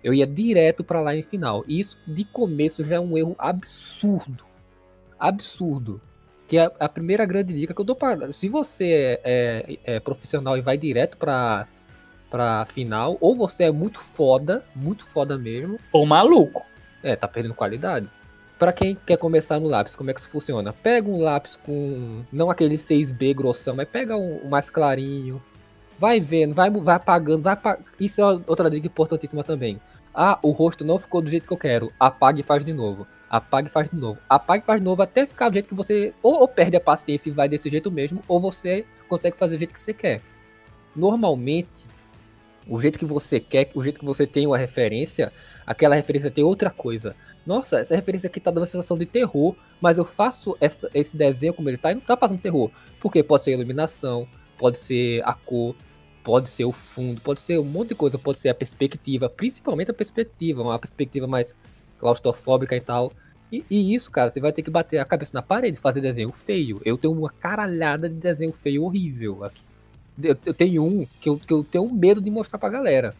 Eu 0.01 0.13
ia 0.13 0.25
direto 0.25 0.85
pra 0.85 1.03
line 1.11 1.21
final. 1.21 1.65
E 1.67 1.81
isso 1.81 1.99
de 2.07 2.23
começo 2.23 2.81
já 2.85 2.95
é 2.95 2.99
um 2.99 3.17
erro 3.17 3.35
absurdo. 3.37 4.45
Absurdo. 5.19 6.01
Que 6.49 6.57
é 6.57 6.71
a 6.79 6.89
primeira 6.89 7.25
grande 7.25 7.53
dica 7.53 7.75
que 7.75 7.79
eu 7.79 7.85
dou 7.85 7.95
para. 7.95 8.33
Se 8.33 8.49
você 8.49 9.19
é, 9.23 9.77
é, 9.85 9.95
é, 9.95 9.99
profissional 9.99 10.57
e 10.57 10.61
vai 10.61 10.77
direto 10.77 11.15
pra, 11.15 11.67
pra 12.29 12.65
final, 12.65 13.17
ou 13.21 13.35
você 13.35 13.65
é 13.65 13.71
muito 13.71 13.99
foda, 13.99 14.65
muito 14.75 15.05
foda 15.05 15.37
mesmo. 15.37 15.79
Ou 15.93 16.07
maluco. 16.07 16.65
É, 17.03 17.15
tá 17.15 17.27
perdendo 17.27 17.53
qualidade. 17.53 18.09
Para 18.57 18.73
quem 18.73 18.95
quer 18.95 19.17
começar 19.17 19.59
no 19.59 19.69
lápis, 19.69 19.95
como 19.95 20.09
é 20.09 20.13
que 20.13 20.19
isso 20.19 20.29
funciona? 20.29 20.73
Pega 20.73 21.07
um 21.07 21.21
lápis 21.21 21.55
com. 21.55 22.23
Não 22.33 22.49
aquele 22.49 22.75
6B 22.75 23.35
grossão, 23.35 23.75
mas 23.75 23.87
pega 23.87 24.17
um, 24.17 24.43
um 24.43 24.49
mais 24.49 24.71
clarinho, 24.71 25.41
vai 25.99 26.19
vendo, 26.19 26.55
vai, 26.55 26.71
vai 26.71 26.95
apagando, 26.95 27.43
vai 27.43 27.53
apag... 27.53 27.83
Isso 27.99 28.21
é 28.21 28.25
outra 28.25 28.71
dica 28.71 28.87
importantíssima 28.87 29.43
também. 29.43 29.79
Ah, 30.15 30.39
o 30.41 30.49
rosto 30.49 30.83
não 30.83 30.97
ficou 30.97 31.21
do 31.21 31.29
jeito 31.29 31.47
que 31.47 31.53
eu 31.53 31.57
quero. 31.57 31.93
Apague 31.99 32.41
e 32.41 32.43
faz 32.43 32.65
de 32.65 32.73
novo. 32.73 33.05
Apague 33.29 33.67
e 33.67 33.71
faz 33.71 33.89
de 33.89 33.95
novo. 33.95 34.19
Apague 34.27 34.63
e 34.63 34.65
faz 34.65 34.79
de 34.79 34.85
novo 34.85 35.01
até 35.01 35.27
ficar 35.27 35.49
do 35.49 35.53
jeito 35.53 35.69
que 35.69 35.75
você 35.75 36.13
ou, 36.23 36.41
ou 36.41 36.47
perde 36.47 36.75
a 36.77 36.81
paciência 36.81 37.29
e 37.29 37.31
vai 37.31 37.47
desse 37.47 37.69
jeito 37.69 37.91
mesmo, 37.91 38.23
ou 38.27 38.39
você 38.39 38.85
consegue 39.07 39.37
fazer 39.37 39.55
do 39.55 39.59
jeito 39.59 39.73
que 39.73 39.79
você 39.79 39.93
quer. 39.93 40.21
Normalmente, 40.95 41.85
o 42.67 42.79
jeito 42.79 42.99
que 42.99 43.05
você 43.05 43.39
quer, 43.39 43.69
o 43.73 43.81
jeito 43.81 43.99
que 43.99 44.05
você 44.05 44.27
tem 44.27 44.45
uma 44.45 44.57
referência, 44.57 45.33
aquela 45.65 45.95
referência 45.95 46.29
tem 46.29 46.43
outra 46.43 46.69
coisa. 46.69 47.15
Nossa, 47.45 47.79
essa 47.79 47.95
referência 47.95 48.27
aqui 48.27 48.39
tá 48.39 48.51
dando 48.51 48.63
a 48.63 48.67
sensação 48.67 48.97
de 48.97 49.05
terror, 49.05 49.55
mas 49.81 49.97
eu 49.97 50.05
faço 50.05 50.55
essa, 50.61 50.89
esse 50.93 51.17
desenho 51.17 51.53
como 51.53 51.69
ele 51.69 51.77
tá 51.77 51.91
e 51.91 51.95
não 51.95 52.01
tá 52.01 52.15
passando 52.15 52.39
terror. 52.39 52.69
Porque 52.99 53.23
pode 53.23 53.43
ser 53.43 53.53
iluminação, 53.53 54.27
pode 54.57 54.77
ser 54.77 55.21
a 55.25 55.33
cor, 55.33 55.75
pode 56.23 56.47
ser 56.47 56.65
o 56.65 56.71
fundo, 56.71 57.19
pode 57.21 57.41
ser 57.41 57.59
um 57.59 57.63
monte 57.63 57.89
de 57.89 57.95
coisa, 57.95 58.19
pode 58.19 58.37
ser 58.37 58.49
a 58.49 58.53
perspectiva, 58.53 59.29
principalmente 59.29 59.89
a 59.89 59.93
perspectiva, 59.93 60.61
uma 60.61 60.77
perspectiva 60.77 61.27
mais 61.27 61.55
claustrofóbica 61.99 62.75
e 62.75 62.81
tal. 62.81 63.11
E, 63.51 63.63
e, 63.69 63.95
isso, 63.95 64.11
cara, 64.11 64.29
você 64.29 64.39
vai 64.39 64.51
ter 64.51 64.61
que 64.61 64.69
bater 64.69 64.99
a 64.99 65.05
cabeça 65.05 65.31
na 65.33 65.41
parede, 65.41 65.79
fazer 65.79 66.01
desenho 66.01 66.31
feio. 66.31 66.81
Eu 66.85 66.97
tenho 66.97 67.13
uma 67.13 67.29
caralhada 67.29 68.07
de 68.07 68.15
desenho 68.15 68.53
feio 68.53 68.83
horrível 68.83 69.43
aqui. 69.43 69.61
Eu, 70.21 70.37
eu 70.45 70.53
tenho 70.53 70.83
um 70.83 71.07
que 71.19 71.29
eu, 71.29 71.37
que 71.37 71.53
eu 71.53 71.63
tenho 71.63 71.89
medo 71.91 72.21
de 72.21 72.29
mostrar 72.29 72.59
pra 72.59 72.69
galera. 72.69 73.15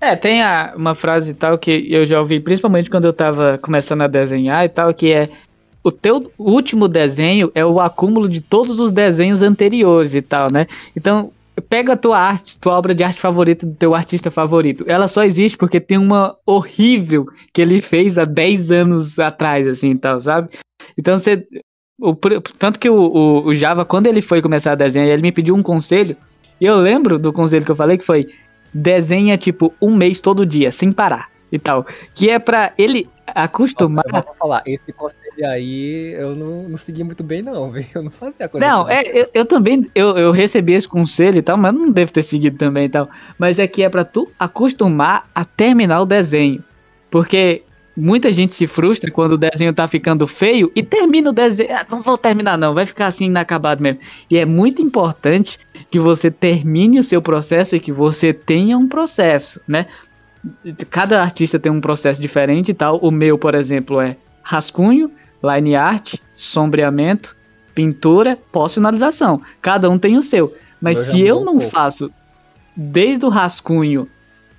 É, 0.00 0.16
tem 0.16 0.42
a, 0.42 0.72
uma 0.76 0.94
frase 0.94 1.34
tal 1.34 1.56
que 1.58 1.86
eu 1.92 2.04
já 2.04 2.18
ouvi, 2.18 2.40
principalmente 2.40 2.90
quando 2.90 3.04
eu 3.04 3.12
tava 3.12 3.58
começando 3.58 4.02
a 4.02 4.08
desenhar 4.08 4.64
e 4.64 4.68
tal, 4.68 4.92
que 4.92 5.12
é 5.12 5.28
o 5.84 5.90
teu 5.90 6.32
último 6.38 6.88
desenho 6.88 7.50
é 7.54 7.64
o 7.64 7.80
acúmulo 7.80 8.28
de 8.28 8.40
todos 8.40 8.78
os 8.78 8.92
desenhos 8.92 9.42
anteriores 9.42 10.14
e 10.14 10.22
tal, 10.22 10.50
né? 10.50 10.66
Então, 10.96 11.32
pega 11.68 11.94
a 11.94 11.96
tua 11.96 12.18
arte, 12.18 12.58
tua 12.58 12.76
obra 12.76 12.94
de 12.94 13.02
arte 13.02 13.20
favorita 13.20 13.66
do 13.66 13.74
teu 13.74 13.94
artista 13.94 14.30
favorito. 14.30 14.84
Ela 14.86 15.08
só 15.08 15.24
existe 15.24 15.56
porque 15.56 15.80
tem 15.80 15.98
uma 15.98 16.34
horrível 16.46 17.24
que 17.52 17.62
ele 17.62 17.80
fez 17.80 18.18
há 18.18 18.24
10 18.24 18.70
anos 18.70 19.18
atrás, 19.18 19.66
assim, 19.66 19.96
tal, 19.96 20.20
sabe? 20.20 20.50
Então 20.98 21.18
você. 21.18 21.44
O, 22.00 22.14
tanto 22.58 22.78
que 22.78 22.90
o, 22.90 22.96
o, 22.96 23.46
o, 23.46 23.54
Java, 23.54 23.84
quando 23.84 24.08
ele 24.08 24.20
foi 24.20 24.42
começar 24.42 24.72
a 24.72 24.76
desenhar, 24.76 25.08
ele 25.08 25.22
me 25.22 25.30
pediu 25.30 25.54
um 25.54 25.62
conselho. 25.62 26.16
E 26.60 26.64
eu 26.64 26.80
lembro 26.80 27.18
do 27.18 27.32
conselho 27.32 27.64
que 27.64 27.70
eu 27.70 27.76
falei 27.76 27.96
que 27.96 28.06
foi: 28.06 28.26
desenha 28.74 29.38
tipo 29.38 29.72
um 29.80 29.94
mês 29.94 30.20
todo 30.20 30.46
dia, 30.46 30.72
sem 30.72 30.90
parar 30.90 31.31
e 31.52 31.58
tal. 31.58 31.86
Que 32.14 32.30
é 32.30 32.38
pra 32.38 32.72
ele 32.78 33.06
acostumar. 33.26 34.04
Nossa, 34.10 34.26
vou 34.26 34.34
falar, 34.34 34.62
esse 34.66 34.92
conselho 34.92 35.46
aí 35.46 36.12
eu 36.14 36.34
não, 36.34 36.68
não 36.70 36.76
segui 36.76 37.04
muito 37.04 37.22
bem, 37.22 37.42
não, 37.42 37.68
viu? 37.70 37.84
Eu 37.94 38.02
não 38.02 38.10
fazia 38.10 38.48
coisa. 38.48 38.66
Não, 38.66 38.88
é, 38.88 39.02
eu, 39.06 39.28
eu, 39.34 39.44
também 39.44 39.88
eu, 39.94 40.16
eu 40.16 40.32
recebi 40.32 40.72
esse 40.72 40.88
conselho 40.88 41.38
e 41.38 41.42
tal, 41.42 41.56
mas 41.56 41.74
não 41.74 41.90
devo 41.90 42.12
ter 42.12 42.22
seguido 42.22 42.56
também 42.56 42.86
e 42.86 42.88
tal. 42.88 43.08
Mas 43.38 43.58
é 43.58 43.66
que 43.66 43.82
é 43.82 43.88
pra 43.88 44.04
tu 44.04 44.30
acostumar 44.38 45.28
a 45.34 45.44
terminar 45.44 46.00
o 46.00 46.06
desenho. 46.06 46.64
Porque 47.10 47.62
muita 47.94 48.32
gente 48.32 48.54
se 48.54 48.66
frustra 48.66 49.10
quando 49.10 49.32
o 49.32 49.38
desenho 49.38 49.74
tá 49.74 49.86
ficando 49.86 50.26
feio 50.26 50.72
e 50.74 50.82
termina 50.82 51.30
o 51.30 51.32
desenho. 51.32 51.74
Ah, 51.74 51.86
não 51.90 52.02
vou 52.02 52.16
terminar, 52.16 52.56
não, 52.56 52.74
vai 52.74 52.86
ficar 52.86 53.06
assim 53.06 53.26
inacabado 53.26 53.82
mesmo. 53.82 54.00
E 54.30 54.38
é 54.38 54.46
muito 54.46 54.80
importante 54.80 55.58
que 55.90 56.00
você 56.00 56.30
termine 56.30 56.98
o 56.98 57.04
seu 57.04 57.20
processo 57.20 57.76
e 57.76 57.80
que 57.80 57.92
você 57.92 58.32
tenha 58.32 58.78
um 58.78 58.88
processo, 58.88 59.60
né? 59.68 59.86
Cada 60.90 61.20
artista 61.20 61.58
tem 61.58 61.70
um 61.70 61.80
processo 61.80 62.20
diferente 62.20 62.70
e 62.70 62.74
tal. 62.74 62.98
O 62.98 63.10
meu, 63.10 63.38
por 63.38 63.54
exemplo, 63.54 64.00
é 64.00 64.16
rascunho, 64.42 65.10
line 65.42 65.76
art, 65.76 66.14
sombreamento, 66.34 67.36
pintura, 67.74 68.38
pós-finalização. 68.50 69.40
Cada 69.60 69.88
um 69.88 69.98
tem 69.98 70.16
o 70.16 70.22
seu. 70.22 70.54
Mas 70.80 70.98
eu 70.98 71.04
se 71.04 71.20
eu 71.22 71.44
não 71.44 71.60
faço 71.60 72.10
desde 72.76 73.24
o 73.24 73.28
rascunho 73.28 74.08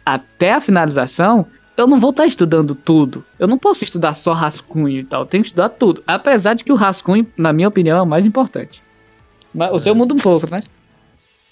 até 0.05 0.53
a 0.53 0.61
finalização, 0.61 1.45
eu 1.75 1.87
não 1.87 1.99
vou 1.99 2.11
estar 2.11 2.25
estudando 2.25 2.75
tudo. 2.75 3.25
Eu 3.39 3.47
não 3.47 3.57
posso 3.57 3.83
estudar 3.83 4.13
só 4.13 4.33
rascunho 4.33 4.99
e 4.99 5.03
tal. 5.03 5.21
Eu 5.21 5.25
tenho 5.25 5.43
que 5.43 5.49
estudar 5.49 5.69
tudo. 5.69 6.03
Apesar 6.05 6.53
de 6.53 6.63
que 6.63 6.71
o 6.71 6.75
rascunho, 6.75 7.27
na 7.37 7.51
minha 7.51 7.67
opinião, 7.67 7.97
é 7.97 8.01
o 8.01 8.07
mais 8.07 8.25
importante. 8.25 8.83
Mas 9.53 9.69
é. 9.69 9.73
o 9.73 9.79
seu 9.79 9.95
muda 9.95 10.13
um 10.13 10.17
pouco, 10.17 10.49
né? 10.49 10.61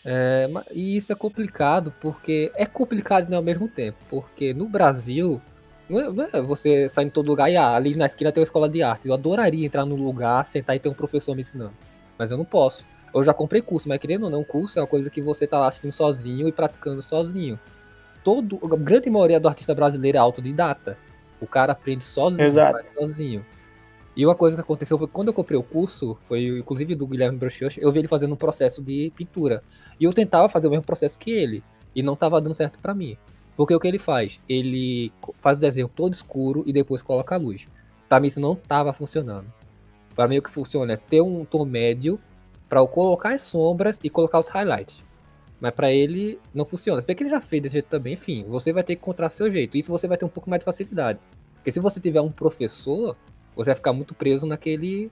É, 0.04 0.50
e 0.72 0.98
isso 0.98 1.12
é 1.12 1.16
complicado 1.16 1.94
porque 2.00 2.52
é 2.56 2.66
complicado 2.66 3.30
né, 3.30 3.36
ao 3.36 3.44
mesmo 3.44 3.68
tempo, 3.68 3.98
porque 4.10 4.54
no 4.54 4.68
Brasil 4.68 5.40
não 5.88 6.00
é, 6.00 6.12
não 6.12 6.24
é 6.24 6.42
você 6.42 6.90
sair 6.90 7.06
em 7.06 7.10
todo 7.10 7.28
lugar 7.28 7.52
e 7.52 7.56
ah, 7.56 7.76
ali 7.76 7.96
na 7.96 8.06
esquina 8.06 8.32
tem 8.32 8.42
uma 8.42 8.46
escola 8.46 8.68
de 8.68 8.82
arte. 8.82 9.08
Eu 9.08 9.14
adoraria 9.14 9.66
entrar 9.66 9.86
num 9.86 9.96
lugar, 9.96 10.44
sentar 10.46 10.76
e 10.76 10.80
ter 10.80 10.90
um 10.90 10.94
professor 10.94 11.36
me 11.36 11.42
ensinando, 11.42 11.74
mas 12.18 12.32
eu 12.32 12.38
não 12.38 12.46
posso. 12.46 12.88
Eu 13.14 13.24
já 13.24 13.34
comprei 13.34 13.62
curso, 13.62 13.90
mas 13.90 14.00
querendo 14.00 14.24
ou 14.24 14.30
não, 14.30 14.44
curso 14.44 14.80
é 14.80 14.82
uma 14.82 14.88
coisa 14.88 15.10
que 15.10 15.22
você 15.22 15.46
tá 15.46 15.60
lá 15.60 15.68
assistindo 15.68 15.92
sozinho 15.92 16.48
e 16.48 16.52
praticando 16.52 17.04
sozinho. 17.04 17.60
Todo, 18.24 18.60
a 18.64 18.78
grande 18.78 19.10
maioria 19.10 19.40
do 19.40 19.48
artista 19.48 19.76
brasileiro 19.76 20.18
é 20.18 20.22
autodidata. 20.22 20.98
O 21.42 21.48
cara 21.48 21.74
aprende 21.74 22.04
sozinho, 22.04 22.48
Exato. 22.48 22.74
faz 22.74 22.94
sozinho. 22.98 23.46
E 24.16 24.26
uma 24.26 24.36
coisa 24.36 24.58
que 24.58 24.62
aconteceu 24.62 24.98
foi 24.98 25.08
quando 25.08 25.30
eu 25.30 25.34
comprei 25.34 25.58
o 25.58 25.64
curso, 25.64 26.18
foi 26.22 26.60
inclusive 26.60 26.96
do 26.96 27.08
Guilherme 27.08 27.38
Brochuch, 27.38 27.80
eu 27.82 27.92
vi 27.92 28.00
ele 28.00 28.08
fazendo 28.08 28.34
um 28.34 28.38
processo 28.38 28.84
de 28.84 29.12
pintura. 29.16 29.64
E 30.00 30.04
eu 30.04 30.12
tentava 30.12 30.50
fazer 30.50 30.68
o 30.68 30.72
mesmo 30.72 30.86
processo 30.86 31.18
que 31.18 31.32
ele. 31.32 31.64
E 31.96 32.04
não 32.04 32.14
estava 32.14 32.42
dando 32.42 32.54
certo 32.54 32.80
para 32.80 32.94
mim. 32.94 33.18
Porque 33.56 33.74
o 33.74 33.80
que 33.80 33.88
ele 33.88 34.00
faz? 34.00 34.40
Ele 34.48 35.12
faz 35.40 35.58
o 35.58 35.62
desenho 35.62 35.88
todo 35.88 36.14
escuro 36.14 36.64
e 36.66 36.74
depois 36.74 37.02
coloca 37.02 37.36
a 37.36 37.38
luz. 37.38 37.68
Para 38.10 38.20
mim 38.20 38.28
isso 38.28 38.42
não 38.42 38.54
estava 38.54 38.92
funcionando. 38.92 39.52
Para 40.16 40.28
mim 40.28 40.38
o 40.38 40.42
que 40.42 40.52
funciona 40.52 40.94
é 40.94 40.98
ter 40.98 41.22
um 41.22 41.46
tom 41.46 41.64
médio 41.64 42.20
para 42.68 42.80
eu 42.80 42.88
colocar 42.88 43.34
as 43.34 43.42
sombras 43.42 44.00
e 44.04 44.10
colocar 44.10 44.40
os 44.40 44.48
highlights. 44.50 45.04
Mas 45.60 45.72
para 45.72 45.92
ele 45.92 46.40
não 46.54 46.66
funciona. 46.66 47.00
Se 47.00 47.08
bem 47.08 47.16
que 47.16 47.24
ele 47.24 47.30
já 47.30 47.40
fez 47.40 47.62
desse 47.62 47.74
jeito 47.74 47.88
também, 47.88 48.14
enfim, 48.14 48.44
você 48.48 48.74
vai 48.74 48.84
ter 48.84 48.96
que 48.96 49.02
encontrar 49.02 49.30
seu 49.30 49.50
jeito. 49.52 49.78
Isso 49.78 49.92
você 49.92 50.08
vai 50.08 50.18
ter 50.18 50.26
um 50.26 50.30
pouco 50.30 50.50
mais 50.50 50.60
de 50.60 50.66
facilidade. 50.66 51.20
Porque 51.56 51.72
se 51.72 51.80
você 51.80 52.00
tiver 52.00 52.20
um 52.20 52.32
professor, 52.32 53.16
você 53.56 53.70
vai 53.70 53.76
ficar 53.76 53.94
muito 53.94 54.14
preso 54.14 54.46
naquele. 54.46 55.12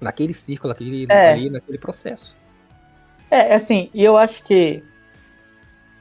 naquele 0.00 0.34
círculo, 0.34 0.72
naquele, 0.72 1.06
é. 1.08 1.32
ali, 1.32 1.50
naquele 1.50 1.78
processo. 1.78 2.36
É, 3.30 3.54
assim, 3.54 3.90
e 3.92 4.02
eu 4.02 4.16
acho 4.16 4.42
que 4.44 4.82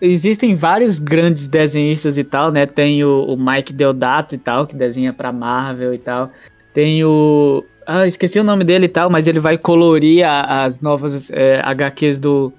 existem 0.02 0.56
vários 0.56 1.00
grandes 1.00 1.48
desenhistas 1.48 2.18
e 2.18 2.24
tal, 2.24 2.52
né? 2.52 2.66
Tem 2.66 3.04
o, 3.04 3.24
o 3.26 3.38
Mike 3.38 3.74
Deodato 3.74 4.36
e 4.36 4.38
tal, 4.38 4.66
que 4.66 4.76
desenha 4.76 5.12
pra 5.12 5.32
Marvel 5.32 5.94
e 5.94 5.98
tal. 5.98 6.30
Tem 6.74 7.04
o. 7.04 7.64
Ah, 7.86 8.06
esqueci 8.06 8.40
o 8.40 8.44
nome 8.44 8.64
dele 8.64 8.86
e 8.86 8.90
tal, 8.90 9.10
mas 9.10 9.28
ele 9.28 9.40
vai 9.40 9.58
colorir 9.58 10.26
a, 10.26 10.64
as 10.64 10.82
novas 10.82 11.30
é, 11.32 11.62
HQs 11.64 12.20
do, 12.20 12.54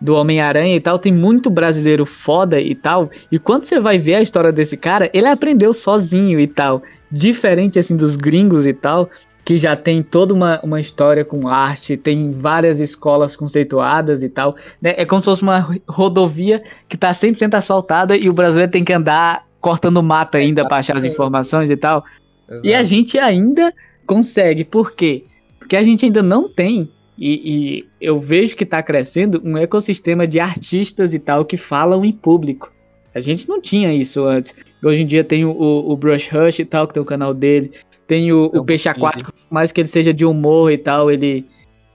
do 0.00 0.14
Homem-Aranha 0.14 0.74
e 0.74 0.80
tal. 0.80 0.98
Tem 0.98 1.12
muito 1.12 1.50
brasileiro 1.50 2.06
foda 2.06 2.60
e 2.60 2.74
tal. 2.74 3.10
E 3.30 3.38
quando 3.38 3.66
você 3.66 3.78
vai 3.78 3.98
ver 3.98 4.16
a 4.16 4.22
história 4.22 4.50
desse 4.50 4.76
cara, 4.76 5.10
ele 5.12 5.26
aprendeu 5.26 5.72
sozinho 5.72 6.40
e 6.40 6.48
tal 6.48 6.82
diferente 7.12 7.78
assim 7.78 7.96
dos 7.96 8.16
gringos 8.16 8.66
e 8.66 8.72
tal, 8.72 9.08
que 9.44 9.58
já 9.58 9.76
tem 9.76 10.02
toda 10.02 10.32
uma, 10.32 10.60
uma 10.62 10.80
história 10.80 11.24
com 11.24 11.48
arte, 11.48 11.96
tem 11.96 12.30
várias 12.30 12.80
escolas 12.80 13.36
conceituadas 13.36 14.22
e 14.22 14.28
tal. 14.28 14.56
Né? 14.80 14.94
É 14.96 15.04
como 15.04 15.20
se 15.20 15.26
fosse 15.26 15.42
uma 15.42 15.76
rodovia 15.88 16.62
que 16.88 16.96
está 16.96 17.10
100% 17.12 17.54
asfaltada 17.54 18.16
e 18.16 18.28
o 18.28 18.32
brasileiro 18.32 18.72
tem 18.72 18.84
que 18.84 18.92
andar 18.92 19.44
cortando 19.60 20.02
mata 20.02 20.38
ainda 20.38 20.66
para 20.66 20.78
achar 20.78 20.96
as 20.96 21.04
informações 21.04 21.70
e 21.70 21.76
tal. 21.76 22.04
Exato. 22.48 22.66
E 22.66 22.74
a 22.74 22.84
gente 22.84 23.18
ainda 23.18 23.72
consegue, 24.06 24.64
por 24.64 24.92
quê? 24.92 25.24
Porque 25.58 25.76
a 25.76 25.82
gente 25.82 26.04
ainda 26.04 26.22
não 26.22 26.48
tem, 26.48 26.90
e, 27.18 27.78
e 27.78 27.84
eu 28.00 28.18
vejo 28.18 28.56
que 28.56 28.64
está 28.64 28.82
crescendo, 28.82 29.40
um 29.44 29.56
ecossistema 29.56 30.26
de 30.26 30.40
artistas 30.40 31.14
e 31.14 31.18
tal 31.18 31.44
que 31.44 31.56
falam 31.56 32.04
em 32.04 32.12
público. 32.12 32.72
A 33.14 33.20
gente 33.20 33.48
não 33.48 33.60
tinha 33.60 33.92
isso 33.92 34.24
antes. 34.24 34.54
Hoje 34.82 35.02
em 35.02 35.06
dia 35.06 35.22
tem 35.22 35.44
o, 35.44 35.50
o 35.50 35.96
Brush 35.96 36.28
Rush 36.28 36.58
e 36.58 36.64
tal, 36.64 36.86
que 36.88 36.94
tem 36.94 37.02
o 37.02 37.06
canal 37.06 37.32
dele. 37.32 37.72
Tem 38.06 38.32
o, 38.32 38.46
o 38.46 38.64
Peixe 38.64 38.88
Aquático, 38.88 39.32
mais 39.48 39.70
que 39.70 39.80
ele 39.80 39.88
seja 39.88 40.12
de 40.12 40.24
humor 40.24 40.72
e 40.72 40.76
tal, 40.76 41.10
ele, 41.10 41.46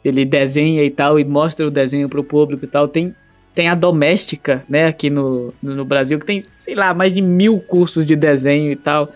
ele 0.04 0.26
desenha 0.26 0.84
e 0.84 0.89
tal, 0.89 1.19
e 1.19 1.26
mostra 1.26 1.67
o 1.67 1.71
desenho 1.71 2.08
pro 2.08 2.23
público 2.23 2.63
e 2.63 2.67
tal. 2.67 2.88
Tem 2.88 3.13
tem 3.58 3.69
a 3.69 3.73
Doméstica, 3.73 4.63
né, 4.69 4.86
aqui 4.86 5.10
no, 5.10 5.52
no 5.63 5.84
Brasil, 5.84 6.19
que 6.19 6.28
tem, 6.28 6.43
sei 6.56 6.76
lá, 6.76 6.93
mais 6.93 7.15
de 7.15 7.23
mil 7.23 7.60
cursos 7.60 8.06
de 8.06 8.15
desenho 8.15 8.71
e 8.71 8.76
tal. 8.76 9.10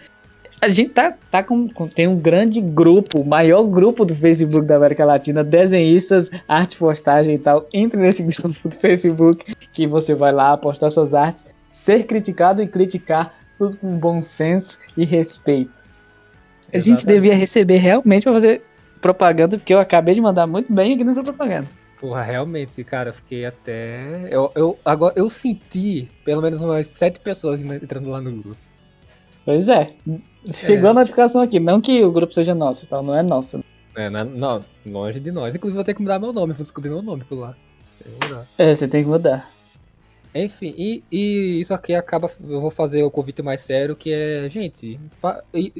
A 0.60 0.68
gente 0.68 0.90
tá, 0.90 1.16
tá 1.30 1.44
com, 1.44 1.70
com, 1.70 1.88
Tem 1.88 2.08
um 2.08 2.20
grande 2.20 2.60
grupo, 2.60 3.20
o 3.20 3.28
maior 3.28 3.64
grupo 3.66 4.04
do 4.04 4.16
Facebook 4.16 4.66
da 4.66 4.78
América 4.78 5.06
Latina, 5.06 5.44
desenhistas, 5.44 6.32
arte 6.48 6.76
postagem 6.76 7.36
e 7.36 7.38
tal. 7.38 7.68
Entre 7.72 8.00
nesse 8.00 8.24
grupo 8.34 8.68
do 8.68 8.76
Facebook 8.76 9.56
que 9.74 9.86
você 9.86 10.16
vai 10.16 10.32
lá 10.32 10.58
postar 10.58 10.90
suas 10.90 11.14
artes, 11.14 11.46
ser 11.68 12.08
criticado 12.08 12.64
e 12.64 12.68
criticar 12.68 13.41
tudo 13.62 13.78
com 13.78 14.00
bom 14.00 14.24
senso 14.24 14.80
e 14.98 15.06
respeito. 15.06 15.72
A 16.74 16.78
Exatamente. 16.78 16.84
gente 16.84 17.06
devia 17.06 17.36
receber 17.36 17.78
realmente 17.78 18.24
para 18.24 18.34
fazer 18.34 18.64
propaganda, 19.00 19.58
porque 19.58 19.72
eu 19.72 19.80
acabei 19.80 20.16
de 20.16 20.22
mandar 20.22 20.48
muito 20.48 20.74
bem 20.74 20.96
aqui 20.96 21.04
nessa 21.04 21.24
propaganda. 21.24 21.68
Porra, 22.00 22.24
realmente, 22.24 22.84
cara, 22.84 23.10
eu 23.10 23.14
fiquei 23.14 23.46
até. 23.46 24.28
Eu, 24.32 24.52
eu, 24.56 24.80
agora, 24.84 25.14
eu 25.16 25.30
senti 25.30 26.10
pelo 26.26 26.42
menos 26.42 26.64
umas 26.64 26.88
sete 26.88 27.20
pessoas 27.20 27.64
entrando 27.64 28.10
lá 28.10 28.20
no 28.20 28.32
grupo. 28.32 28.58
Pois 29.46 29.68
é. 29.68 29.94
Chegou 30.52 30.88
é. 30.88 30.92
a 30.92 30.94
notificação 30.96 31.42
aqui. 31.42 31.60
Não 31.60 31.80
que 31.80 32.04
o 32.04 32.12
grupo 32.12 32.34
seja 32.34 32.56
nosso, 32.56 32.88
tá? 32.88 33.00
Não 33.04 33.16
é 33.16 33.22
nosso. 33.22 33.64
É, 33.96 34.10
não, 34.10 34.26
não, 34.26 34.62
longe 34.88 35.20
de 35.20 35.32
nós. 35.32 35.54
Inclusive, 35.54 35.76
vou 35.76 35.84
ter 35.84 35.94
que 35.94 36.02
mudar 36.02 36.18
meu 36.18 36.34
nome. 36.34 36.54
Vou 36.54 36.64
descobrir 36.64 36.90
meu 36.90 37.04
nome 37.04 37.24
por 37.26 37.38
lá. 37.38 37.56
É, 38.58 38.74
você 38.74 38.88
tem 38.88 39.04
que 39.04 39.10
mudar. 39.10 39.48
Enfim, 40.34 40.74
e, 40.78 41.04
e, 41.12 41.60
isso 41.60 41.74
aqui 41.74 41.94
acaba. 41.94 42.30
Eu 42.48 42.62
vou 42.62 42.72
fazer 42.72 43.04
o 43.04 43.12
convite 43.12 43.42
mais 43.42 43.62
sério, 43.62 43.98
que 43.98 44.14
é. 44.14 44.50
Gente, 44.50 44.98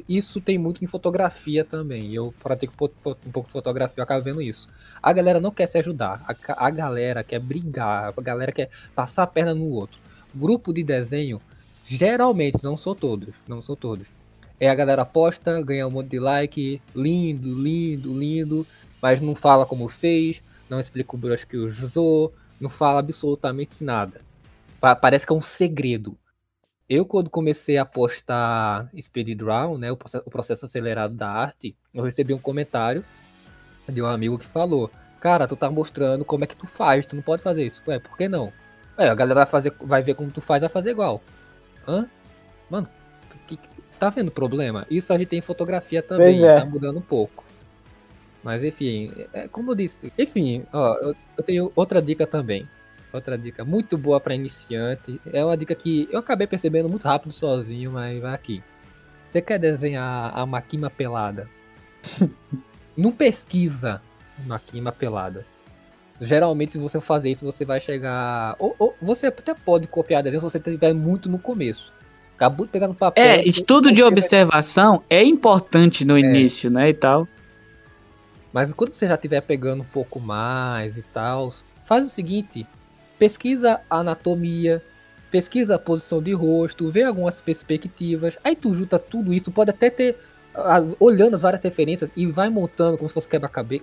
isso 0.10 0.42
tem 0.42 0.58
muito 0.58 0.84
em 0.84 0.88
fotografia 0.88 1.64
também. 1.64 2.14
Eu 2.14 2.34
pratico 2.38 2.74
um 2.74 3.32
pouco 3.32 3.48
de 3.48 3.54
fotografia, 3.54 3.96
eu 3.98 4.04
acabo 4.04 4.22
vendo 4.22 4.42
isso. 4.42 4.68
A 5.02 5.14
galera 5.14 5.40
não 5.40 5.52
quer 5.52 5.68
se 5.68 5.78
ajudar. 5.78 6.22
A, 6.28 6.68
a 6.68 6.70
galera 6.70 7.24
quer 7.24 7.40
brigar. 7.40 8.14
A 8.16 8.22
galera 8.22 8.52
quer 8.52 8.70
passar 8.94 9.24
a 9.24 9.28
perna 9.28 9.56
no 9.56 9.70
outro. 9.70 10.02
Grupo 10.36 10.74
de 10.74 10.84
desenho, 10.84 11.42
geralmente, 11.84 12.62
não 12.62 12.76
sou 12.76 12.94
todos. 12.94 13.36
Não 13.48 13.62
sou 13.62 13.78
todos. 13.78 14.08
É 14.60 14.70
a 14.70 14.76
galera 14.76 15.06
posta, 15.06 15.62
ganha 15.62 15.88
um 15.88 15.92
monte 15.92 16.10
de 16.10 16.20
like. 16.20 16.82
Lindo, 16.94 17.58
lindo, 17.58 18.20
lindo. 18.20 18.68
Mas 19.02 19.22
não 19.22 19.34
fala 19.34 19.66
como 19.66 19.88
fez. 19.88 20.44
Não 20.70 20.80
explica 20.80 21.16
o 21.16 21.18
brush 21.18 21.46
que 21.46 21.56
usou. 21.56 22.34
Não 22.60 22.70
fala 22.70 23.00
absolutamente 23.00 23.82
nada 23.82 24.30
parece 24.82 25.26
que 25.26 25.32
é 25.32 25.36
um 25.36 25.42
segredo. 25.42 26.18
Eu, 26.90 27.06
quando 27.06 27.30
comecei 27.30 27.78
a 27.78 27.86
postar 27.86 28.90
Speed 29.00 29.38
Draw, 29.38 29.78
né, 29.78 29.92
o 29.92 29.96
processo, 29.96 30.24
o 30.28 30.30
processo 30.30 30.66
acelerado 30.66 31.14
da 31.14 31.30
arte, 31.30 31.76
eu 31.94 32.04
recebi 32.04 32.34
um 32.34 32.40
comentário 32.40 33.06
de 33.88 34.02
um 34.02 34.08
amigo 34.08 34.38
que 34.38 34.46
falou: 34.46 34.92
Cara, 35.20 35.48
tu 35.48 35.56
tá 35.56 35.70
mostrando 35.70 36.26
como 36.26 36.44
é 36.44 36.48
que 36.48 36.56
tu 36.56 36.68
faz, 36.68 37.06
tu 37.06 37.16
não 37.16 37.24
pode 37.24 37.44
fazer 37.44 37.66
isso. 37.66 37.82
Ué, 37.88 38.00
por 38.00 38.18
que 38.18 38.28
não? 38.28 38.52
É, 38.98 39.08
a 39.08 39.16
galera 39.16 39.42
vai, 39.42 39.46
fazer, 39.46 39.74
vai 39.80 40.02
ver 40.02 40.16
como 40.16 40.32
tu 40.32 40.42
faz, 40.42 40.62
vai 40.62 40.70
fazer 40.70 40.92
igual. 40.92 41.22
Hã? 41.88 42.10
Mano, 42.70 42.90
que, 43.48 43.58
tá 43.98 44.10
vendo 44.10 44.28
o 44.28 44.32
problema? 44.32 44.86
Isso 44.90 45.14
a 45.14 45.18
gente 45.18 45.28
tem 45.30 45.40
em 45.40 45.44
fotografia 45.44 46.02
também, 46.02 46.44
é. 46.44 46.60
tá 46.60 46.66
mudando 46.66 46.98
um 46.98 47.04
pouco. 47.04 47.46
Mas 48.44 48.64
enfim, 48.64 49.14
é, 49.32 49.48
como 49.48 49.72
eu 49.72 49.76
disse. 49.76 50.12
Enfim, 50.18 50.66
ó, 50.74 50.96
eu, 50.96 51.16
eu 51.38 51.44
tenho 51.44 51.72
outra 51.76 52.02
dica 52.02 52.26
também. 52.26 52.68
Outra 53.14 53.38
dica 53.38 53.66
muito 53.66 53.98
boa 53.98 54.20
para 54.20 54.34
iniciante. 54.34 55.20
É 55.32 55.44
uma 55.44 55.58
dica 55.58 55.76
que 55.76 56.08
eu 56.12 56.20
acabei 56.20 56.48
percebendo 56.48 56.88
muito 56.88 57.04
rápido 57.04 57.32
sozinho, 57.32 57.92
mas 57.92 58.20
vai 58.22 58.34
aqui. 58.34 58.64
Você 59.28 59.42
quer 59.42 59.60
desenhar 59.60 60.32
a 60.34 60.46
Makima 60.46 60.90
pelada? 60.90 61.50
Não 62.96 63.12
pesquisa 63.12 64.02
Makima 64.46 64.92
pelada. 64.92 65.46
Geralmente, 66.20 66.72
se 66.72 66.78
você 66.78 67.02
fazer 67.02 67.32
isso, 67.32 67.44
você 67.44 67.66
vai 67.66 67.80
chegar. 67.80 68.56
Ou, 68.60 68.76
ou, 68.78 68.96
você 69.02 69.28
até 69.28 69.54
pode 69.54 69.88
copiar 69.88 70.22
desenho 70.22 70.40
se 70.40 70.50
você 70.50 70.58
estiver 70.60 70.94
muito 70.94 71.30
no 71.30 71.40
começo. 71.40 71.92
Acabou 72.36 72.66
de 72.66 72.72
pegar 72.72 72.88
no 72.88 72.94
papel. 72.94 73.24
É, 73.24 73.44
estudo 73.44 73.92
de 73.92 74.04
observação 74.04 74.98
vai... 75.10 75.20
é 75.20 75.24
importante 75.24 76.06
no 76.06 76.18
é. 76.18 76.22
início, 76.22 76.70
né? 76.70 76.90
E 76.90 76.94
tal. 76.94 77.28
Mas 78.54 78.72
quando 78.74 78.92
você 78.92 79.08
já 79.08 79.16
estiver 79.16 79.42
pegando 79.42 79.82
um 79.82 79.86
pouco 79.86 80.20
mais 80.20 80.98
e 80.98 81.02
tal, 81.02 81.50
faz 81.84 82.06
o 82.06 82.10
seguinte: 82.10 82.68
pesquisa 83.22 83.80
a 83.88 83.98
anatomia, 83.98 84.82
pesquisa 85.30 85.76
a 85.76 85.80
posição 85.80 86.20
de 86.24 86.34
rosto, 86.34 86.90
vê 86.90 87.04
algumas 87.04 87.40
perspectivas, 87.40 88.40
aí 88.44 88.56
tu 88.56 88.74
junta 88.74 88.98
tudo 88.98 89.32
isso, 89.32 89.52
pode 89.52 89.70
até 89.70 89.92
ter 89.92 90.18
olhando 91.00 91.36
as 91.36 91.44
várias 91.44 91.64
referências 91.64 92.12
e 92.18 92.26
vai 92.26 92.50
montando 92.50 92.98
como 92.98 93.08
se 93.08 93.14
fosse 93.14 93.30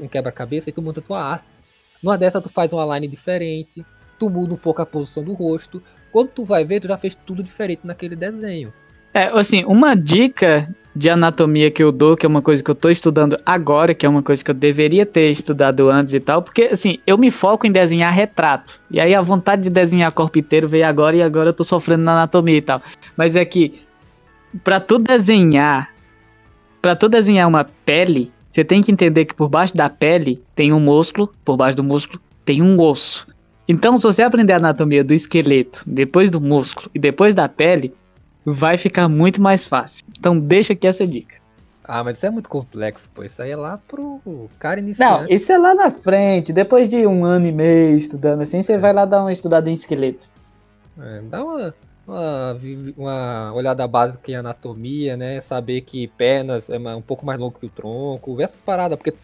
um 0.00 0.08
quebra-cabeça 0.08 0.68
e 0.68 0.72
tu 0.72 0.82
monta 0.82 0.98
a 0.98 1.02
tua 1.04 1.22
arte. 1.22 1.60
Numa 2.02 2.18
dessa 2.18 2.40
tu 2.40 2.48
faz 2.48 2.72
uma 2.72 2.96
line 2.96 3.06
diferente, 3.06 3.86
tu 4.18 4.28
muda 4.28 4.54
um 4.54 4.56
pouco 4.56 4.82
a 4.82 4.86
posição 4.86 5.22
do 5.22 5.34
rosto. 5.34 5.80
Quando 6.10 6.30
tu 6.30 6.44
vai 6.44 6.64
ver, 6.64 6.80
tu 6.80 6.88
já 6.88 6.96
fez 6.96 7.14
tudo 7.14 7.40
diferente 7.40 7.82
naquele 7.84 8.16
desenho. 8.16 8.74
É, 9.14 9.26
assim, 9.28 9.64
uma 9.64 9.94
dica 9.94 10.68
de 10.98 11.08
anatomia 11.08 11.70
que 11.70 11.80
eu 11.80 11.92
dou, 11.92 12.16
que 12.16 12.26
é 12.26 12.28
uma 12.28 12.42
coisa 12.42 12.60
que 12.60 12.68
eu 12.68 12.74
tô 12.74 12.90
estudando 12.90 13.38
agora, 13.46 13.94
que 13.94 14.04
é 14.04 14.08
uma 14.08 14.22
coisa 14.22 14.42
que 14.42 14.50
eu 14.50 14.54
deveria 14.54 15.06
ter 15.06 15.30
estudado 15.30 15.88
antes 15.88 16.12
e 16.12 16.18
tal, 16.18 16.42
porque 16.42 16.62
assim, 16.72 16.98
eu 17.06 17.16
me 17.16 17.30
foco 17.30 17.68
em 17.68 17.70
desenhar 17.70 18.12
retrato. 18.12 18.80
E 18.90 19.00
aí 19.00 19.14
a 19.14 19.22
vontade 19.22 19.62
de 19.62 19.70
desenhar 19.70 20.10
corpo 20.10 20.40
inteiro 20.40 20.66
veio 20.66 20.84
agora 20.84 21.14
e 21.14 21.22
agora 21.22 21.50
eu 21.50 21.54
tô 21.54 21.62
sofrendo 21.62 22.02
na 22.02 22.14
anatomia 22.14 22.56
e 22.58 22.62
tal. 22.62 22.82
Mas 23.16 23.36
é 23.36 23.44
que 23.44 23.80
para 24.64 24.80
tu 24.80 24.98
desenhar, 24.98 25.88
para 26.82 26.96
tu 26.96 27.08
desenhar 27.08 27.46
uma 27.46 27.64
pele, 27.64 28.32
você 28.50 28.64
tem 28.64 28.82
que 28.82 28.90
entender 28.90 29.24
que 29.24 29.34
por 29.34 29.48
baixo 29.48 29.76
da 29.76 29.88
pele 29.88 30.42
tem 30.56 30.72
um 30.72 30.80
músculo, 30.80 31.32
por 31.44 31.56
baixo 31.56 31.76
do 31.76 31.84
músculo 31.84 32.20
tem 32.44 32.60
um 32.60 32.80
osso. 32.80 33.28
Então, 33.68 33.96
se 33.98 34.02
você 34.02 34.22
aprender 34.22 34.54
a 34.54 34.56
anatomia 34.56 35.04
do 35.04 35.14
esqueleto, 35.14 35.82
depois 35.86 36.28
do 36.28 36.40
músculo 36.40 36.90
e 36.92 36.98
depois 36.98 37.34
da 37.34 37.48
pele, 37.48 37.92
vai 38.54 38.78
ficar 38.78 39.08
muito 39.08 39.40
mais 39.40 39.64
fácil. 39.64 40.04
Então 40.18 40.38
deixa 40.38 40.72
aqui 40.72 40.86
essa 40.86 41.06
dica. 41.06 41.36
Ah, 41.90 42.04
mas 42.04 42.18
isso 42.18 42.26
é 42.26 42.30
muito 42.30 42.50
complexo, 42.50 43.10
pô. 43.14 43.24
Isso 43.24 43.40
aí 43.40 43.50
é 43.50 43.56
lá 43.56 43.78
pro 43.78 44.20
cara 44.58 44.78
iniciante. 44.78 45.22
Não, 45.22 45.34
isso 45.34 45.50
é 45.50 45.56
lá 45.56 45.74
na 45.74 45.90
frente. 45.90 46.52
Depois 46.52 46.86
de 46.86 47.06
um 47.06 47.24
ano 47.24 47.46
e 47.46 47.52
meio 47.52 47.96
estudando 47.96 48.42
assim, 48.42 48.62
você 48.62 48.74
é. 48.74 48.78
vai 48.78 48.92
lá 48.92 49.06
dar 49.06 49.22
uma 49.22 49.32
estudada 49.32 49.70
em 49.70 49.72
esqueletos. 49.72 50.30
É, 51.00 51.22
dá 51.22 51.42
uma, 51.42 51.74
uma, 52.06 52.56
uma, 52.94 53.52
olhada 53.54 53.88
básica 53.88 54.30
em 54.30 54.34
anatomia, 54.34 55.16
né? 55.16 55.40
Saber 55.40 55.80
que 55.80 56.08
pernas 56.08 56.68
é 56.68 56.78
um 56.78 57.00
pouco 57.00 57.24
mais 57.24 57.40
longo 57.40 57.58
que 57.58 57.64
o 57.64 57.70
tronco. 57.70 58.38
Essas 58.38 58.60
paradas, 58.60 58.98
porque 58.98 59.14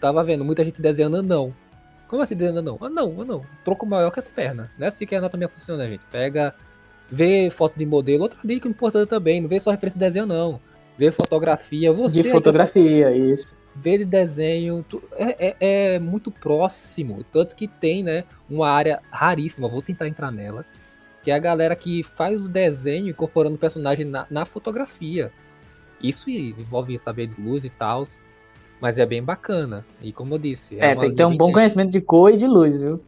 tava 0.00 0.24
vendo 0.24 0.44
muita 0.44 0.64
gente 0.64 0.82
desenhando 0.82 1.18
anão. 1.18 1.54
Como 2.08 2.20
assim 2.20 2.34
desenhando 2.34 2.58
anão? 2.58 2.78
Anão, 2.80 3.20
anão. 3.20 3.46
Tronco 3.64 3.86
maior 3.86 4.10
que 4.10 4.18
as 4.18 4.28
pernas. 4.28 4.68
Não 4.76 4.86
é 4.86 4.88
assim 4.88 5.06
que 5.06 5.14
a 5.14 5.18
anatomia 5.18 5.48
funciona, 5.48 5.86
gente. 5.86 6.04
Pega 6.06 6.52
Vê 7.14 7.50
foto 7.50 7.78
de 7.78 7.84
modelo. 7.84 8.22
Outra 8.22 8.38
dica 8.42 8.66
importante 8.66 9.06
também, 9.06 9.38
não 9.38 9.46
vê 9.46 9.60
só 9.60 9.70
referência 9.70 9.98
de 9.98 10.06
desenho, 10.06 10.24
não. 10.24 10.58
Vê 10.96 11.12
fotografia. 11.12 11.92
Você 11.92 12.22
de 12.22 12.30
fotografia, 12.30 13.14
isso. 13.14 13.54
Vê 13.76 13.98
de 13.98 14.06
desenho. 14.06 14.82
É, 15.12 15.48
é, 15.48 15.56
é, 15.60 15.98
muito 15.98 16.30
próximo. 16.30 17.22
Tanto 17.30 17.54
que 17.54 17.68
tem, 17.68 18.02
né, 18.02 18.24
uma 18.48 18.70
área 18.70 19.02
raríssima. 19.10 19.68
Vou 19.68 19.82
tentar 19.82 20.08
entrar 20.08 20.32
nela. 20.32 20.64
Que 21.22 21.30
é 21.30 21.34
a 21.34 21.38
galera 21.38 21.76
que 21.76 22.02
faz 22.02 22.46
o 22.46 22.48
desenho 22.48 23.10
incorporando 23.10 23.56
o 23.56 23.58
personagem 23.58 24.06
na, 24.06 24.26
na 24.30 24.46
fotografia. 24.46 25.30
Isso 26.02 26.30
envolve 26.30 26.98
saber 26.98 27.26
de 27.26 27.38
luz 27.38 27.66
e 27.66 27.70
tal. 27.70 28.04
Mas 28.80 28.98
é 28.98 29.04
bem 29.04 29.22
bacana. 29.22 29.84
E 30.00 30.14
como 30.14 30.32
eu 30.32 30.38
disse. 30.38 30.80
É, 30.80 30.92
é 30.92 30.96
tem 30.96 31.10
que 31.10 31.16
ter 31.16 31.26
um 31.26 31.36
bom 31.36 31.52
conhecimento 31.52 31.90
de 31.90 32.00
cor 32.00 32.32
e 32.32 32.38
de 32.38 32.46
luz, 32.46 32.80
viu? 32.80 32.98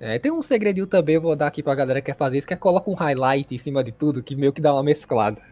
É, 0.00 0.18
tem 0.18 0.30
um 0.30 0.42
segredinho 0.42 0.86
também, 0.86 1.16
eu 1.16 1.20
vou 1.20 1.34
dar 1.34 1.48
aqui 1.48 1.62
pra 1.62 1.74
galera 1.74 2.00
que 2.00 2.06
quer 2.06 2.16
fazer 2.16 2.38
isso, 2.38 2.46
que 2.46 2.54
é 2.54 2.56
coloca 2.56 2.90
um 2.90 2.94
highlight 2.94 3.52
em 3.52 3.58
cima 3.58 3.82
de 3.82 3.90
tudo, 3.90 4.22
que 4.22 4.36
meio 4.36 4.52
que 4.52 4.60
dá 4.60 4.72
uma 4.72 4.82
mesclada. 4.82 5.42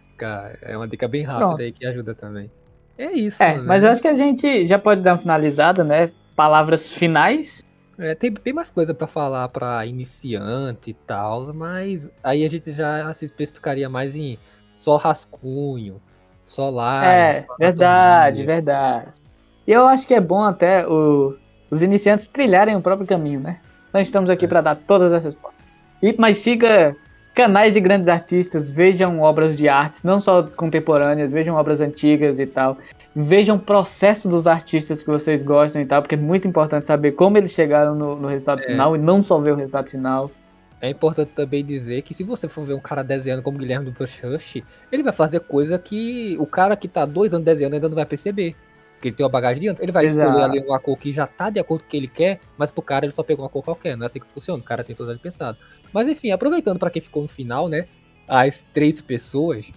É 0.62 0.76
uma 0.76 0.86
dica 0.86 1.06
bem 1.06 1.22
rápida 1.24 1.46
Pronto. 1.48 1.62
aí 1.62 1.72
que 1.72 1.86
ajuda 1.86 2.14
também. 2.14 2.50
É 2.96 3.12
isso, 3.12 3.42
é, 3.42 3.56
né? 3.56 3.62
Mas 3.66 3.84
eu 3.84 3.90
acho 3.90 4.00
que 4.00 4.08
a 4.08 4.14
gente 4.14 4.66
já 4.66 4.78
pode 4.78 5.02
dar 5.02 5.12
uma 5.12 5.18
finalizada, 5.18 5.84
né? 5.84 6.10
Palavras 6.34 6.88
finais. 6.88 7.62
É, 7.98 8.14
tem 8.14 8.32
bem 8.32 8.54
mais 8.54 8.70
coisa 8.70 8.94
para 8.94 9.06
falar 9.06 9.48
para 9.48 9.84
iniciante 9.84 10.90
e 10.90 10.94
tal, 10.94 11.52
mas 11.52 12.10
aí 12.22 12.44
a 12.44 12.48
gente 12.48 12.72
já 12.72 13.12
se 13.12 13.24
especificaria 13.24 13.88
mais 13.88 14.14
em 14.14 14.38
só 14.72 14.96
rascunho, 14.96 16.00
só 16.44 16.70
lá. 16.70 17.04
É, 17.04 17.46
verdade, 17.58 18.44
verdade. 18.44 19.20
E 19.66 19.72
eu 19.72 19.86
acho 19.86 20.06
que 20.06 20.14
é 20.14 20.20
bom 20.20 20.42
até 20.42 20.86
o, 20.86 21.36
os 21.70 21.82
iniciantes 21.82 22.28
trilharem 22.28 22.76
o 22.76 22.82
próprio 22.82 23.06
caminho, 23.06 23.40
né? 23.40 23.60
Nós 23.96 24.08
estamos 24.08 24.28
aqui 24.28 24.46
para 24.46 24.60
dar 24.60 24.76
todas 24.76 25.10
essas 25.10 25.32
respostas. 25.32 25.64
E, 26.02 26.14
mas 26.18 26.36
siga 26.36 26.94
canais 27.34 27.72
de 27.72 27.80
grandes 27.80 28.08
artistas, 28.08 28.68
vejam 28.68 29.22
obras 29.22 29.56
de 29.56 29.70
arte, 29.70 30.04
não 30.04 30.20
só 30.20 30.42
contemporâneas, 30.42 31.32
vejam 31.32 31.56
obras 31.56 31.80
antigas 31.80 32.38
e 32.38 32.44
tal. 32.44 32.76
Vejam 33.14 33.56
o 33.56 33.58
processo 33.58 34.28
dos 34.28 34.46
artistas 34.46 35.02
que 35.02 35.08
vocês 35.08 35.42
gostam 35.42 35.80
e 35.80 35.86
tal, 35.86 36.02
porque 36.02 36.14
é 36.14 36.18
muito 36.18 36.46
importante 36.46 36.86
saber 36.86 37.12
como 37.12 37.38
eles 37.38 37.52
chegaram 37.52 37.94
no, 37.94 38.20
no 38.20 38.28
resultado 38.28 38.60
é. 38.60 38.66
final 38.66 38.94
e 38.94 38.98
não 38.98 39.22
só 39.22 39.38
ver 39.38 39.52
o 39.52 39.56
resultado 39.56 39.88
final. 39.88 40.30
É 40.78 40.90
importante 40.90 41.30
também 41.34 41.64
dizer 41.64 42.02
que 42.02 42.12
se 42.12 42.22
você 42.22 42.50
for 42.50 42.66
ver 42.66 42.74
um 42.74 42.80
cara 42.80 43.02
desenhando 43.02 43.42
como 43.42 43.56
Guilherme 43.56 43.86
do 43.86 43.92
Brush 43.92 44.20
Rush, 44.22 44.62
ele 44.92 45.02
vai 45.02 45.14
fazer 45.14 45.40
coisa 45.40 45.78
que 45.78 46.36
o 46.38 46.46
cara 46.46 46.76
que 46.76 46.86
tá 46.86 47.06
dois 47.06 47.32
anos 47.32 47.46
desenhando 47.46 47.72
ainda 47.72 47.88
não 47.88 47.96
vai 47.96 48.04
perceber. 48.04 48.54
Porque 48.96 49.08
ele 49.08 49.16
tem 49.16 49.24
uma 49.24 49.30
bagagem 49.30 49.60
de 49.60 49.68
antes, 49.68 49.82
ele 49.82 49.92
vai 49.92 50.06
Exato. 50.06 50.26
escolher 50.28 50.44
ali 50.44 50.58
uma 50.60 50.80
cor 50.80 50.96
que 50.96 51.12
já 51.12 51.26
tá 51.26 51.50
de 51.50 51.60
acordo 51.60 51.82
com 51.82 51.86
o 51.86 51.90
que 51.90 51.96
ele 51.96 52.08
quer, 52.08 52.40
mas 52.56 52.70
pro 52.70 52.82
cara 52.82 53.04
ele 53.04 53.12
só 53.12 53.22
pegou 53.22 53.44
uma 53.44 53.50
cor 53.50 53.62
qualquer, 53.62 53.96
não 53.96 54.04
é 54.04 54.06
assim 54.06 54.18
que 54.18 54.26
funciona, 54.26 54.58
o 54.58 54.64
cara 54.64 54.82
tem 54.82 54.96
tudo 54.96 55.10
ali 55.10 55.18
pensado. 55.18 55.58
Mas 55.92 56.08
enfim, 56.08 56.30
aproveitando 56.30 56.78
pra 56.78 56.90
quem 56.90 57.02
ficou 57.02 57.22
no 57.22 57.28
final, 57.28 57.68
né, 57.68 57.86
as 58.26 58.66
três 58.72 59.02
pessoas, 59.02 59.70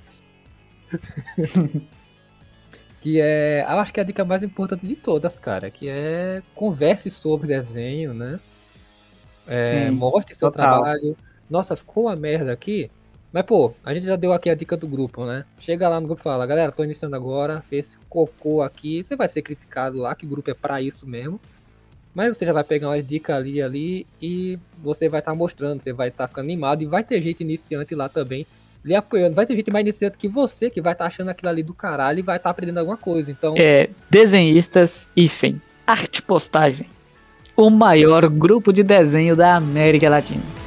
que 3.02 3.20
é, 3.20 3.66
eu 3.70 3.80
acho 3.80 3.94
que 3.94 4.00
é 4.00 4.04
a 4.04 4.06
dica 4.06 4.24
mais 4.24 4.42
importante 4.42 4.88
de 4.88 4.96
todas, 4.96 5.38
cara, 5.38 5.70
que 5.70 5.90
é 5.90 6.42
converse 6.56 7.10
sobre 7.10 7.48
desenho, 7.48 8.14
né, 8.14 8.40
é, 9.50 9.88
Sim, 9.88 9.92
mostre 9.92 10.36
seu 10.36 10.52
total. 10.52 10.82
trabalho. 10.84 11.18
Nossa, 11.50 11.76
ficou 11.76 12.06
uma 12.06 12.16
merda 12.16 12.54
aqui. 12.54 12.92
Mas, 13.32 13.44
pô, 13.44 13.74
a 13.84 13.94
gente 13.94 14.06
já 14.06 14.16
deu 14.16 14.34
aqui 14.34 14.50
a 14.50 14.56
dica 14.56 14.76
do 14.76 14.88
grupo, 14.88 15.24
né? 15.26 15.46
Chega 15.60 15.88
lá 15.88 16.00
no 16.00 16.08
grupo 16.08 16.20
e 16.20 16.24
fala, 16.24 16.46
galera, 16.46 16.72
tô 16.72 16.84
iniciando 16.84 17.16
agora, 17.16 17.62
fez 17.62 18.00
cocô 18.10 18.62
aqui. 18.62 19.04
Você 19.04 19.16
vai 19.16 19.28
ser 19.28 19.44
criticado 19.44 20.00
lá, 20.00 20.16
que 20.16 20.26
grupo 20.26 20.50
é 20.50 20.54
pra 20.54 20.82
isso 20.82 21.08
mesmo. 21.08 21.40
Mas 22.14 22.36
você 22.36 22.46
já 22.46 22.52
vai 22.52 22.64
pegar 22.64 22.90
umas 22.90 23.06
dicas 23.06 23.36
ali 23.36 23.62
ali 23.62 24.08
e 24.20 24.58
você 24.82 25.08
vai 25.08 25.20
estar 25.20 25.36
mostrando, 25.36 25.82
você 25.82 25.94
vai 25.94 26.08
estar 26.08 26.28
ficando 26.28 26.46
animado 26.46 26.82
e 26.82 26.88
vai 26.88 27.04
ter 27.04 27.22
gente 27.22 27.42
iniciante 27.42 27.94
lá 27.94 28.10
também 28.10 28.48
lhe 28.84 28.96
apoiando. 28.96 29.36
Vai 29.36 29.46
ter 29.46 29.56
gente 29.56 29.72
mais 29.72 29.84
iniciante 29.84 30.18
que 30.18 30.28
você 30.28 30.70
que 30.70 30.82
vai 30.82 30.94
estar 30.94 31.06
achando 31.06 31.30
aquilo 31.30 31.50
ali 31.50 31.62
do 31.62 31.74
caralho 31.74 32.20
e 32.20 32.24
vai 32.24 32.38
estar 32.38 32.50
aprendendo 32.50 32.80
alguma 32.80 32.98
coisa. 32.98 33.30
Então, 33.30 33.54
É, 33.58 33.90
desenhistas 34.10 35.08
IFEM. 35.16 35.62
Arte 35.86 36.22
Postagem. 36.22 36.88
O 37.56 37.70
maior 37.70 38.28
grupo 38.28 38.74
de 38.74 38.84
desenho 38.84 39.36
da 39.36 39.56
América 39.56 40.10
Latina. 40.10 40.59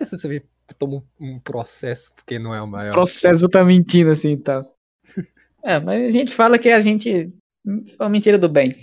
Já 0.00 0.10
pensou 0.10 0.18
se 0.18 0.28
você 0.28 0.42
toma 0.78 0.96
um- 1.20 1.34
um 1.34 1.38
processo 1.40 2.12
porque 2.14 2.38
não 2.38 2.54
é 2.54 2.60
o 2.60 2.64
O 2.64 2.68
maior. 2.68 2.92
processo 2.92 3.48
tá 3.48 3.64
mentindo 3.64 4.10
assim 4.10 4.32
e 4.32 4.42
tal. 4.42 4.62
É, 5.62 5.78
mas 5.78 6.02
a 6.04 6.10
gente 6.10 6.34
fala 6.34 6.58
que 6.58 6.70
a 6.70 6.80
gente. 6.80 7.28
Foi 7.66 8.06
uma 8.06 8.08
mentira 8.08 8.38
do 8.38 8.48
bem. 8.48 8.74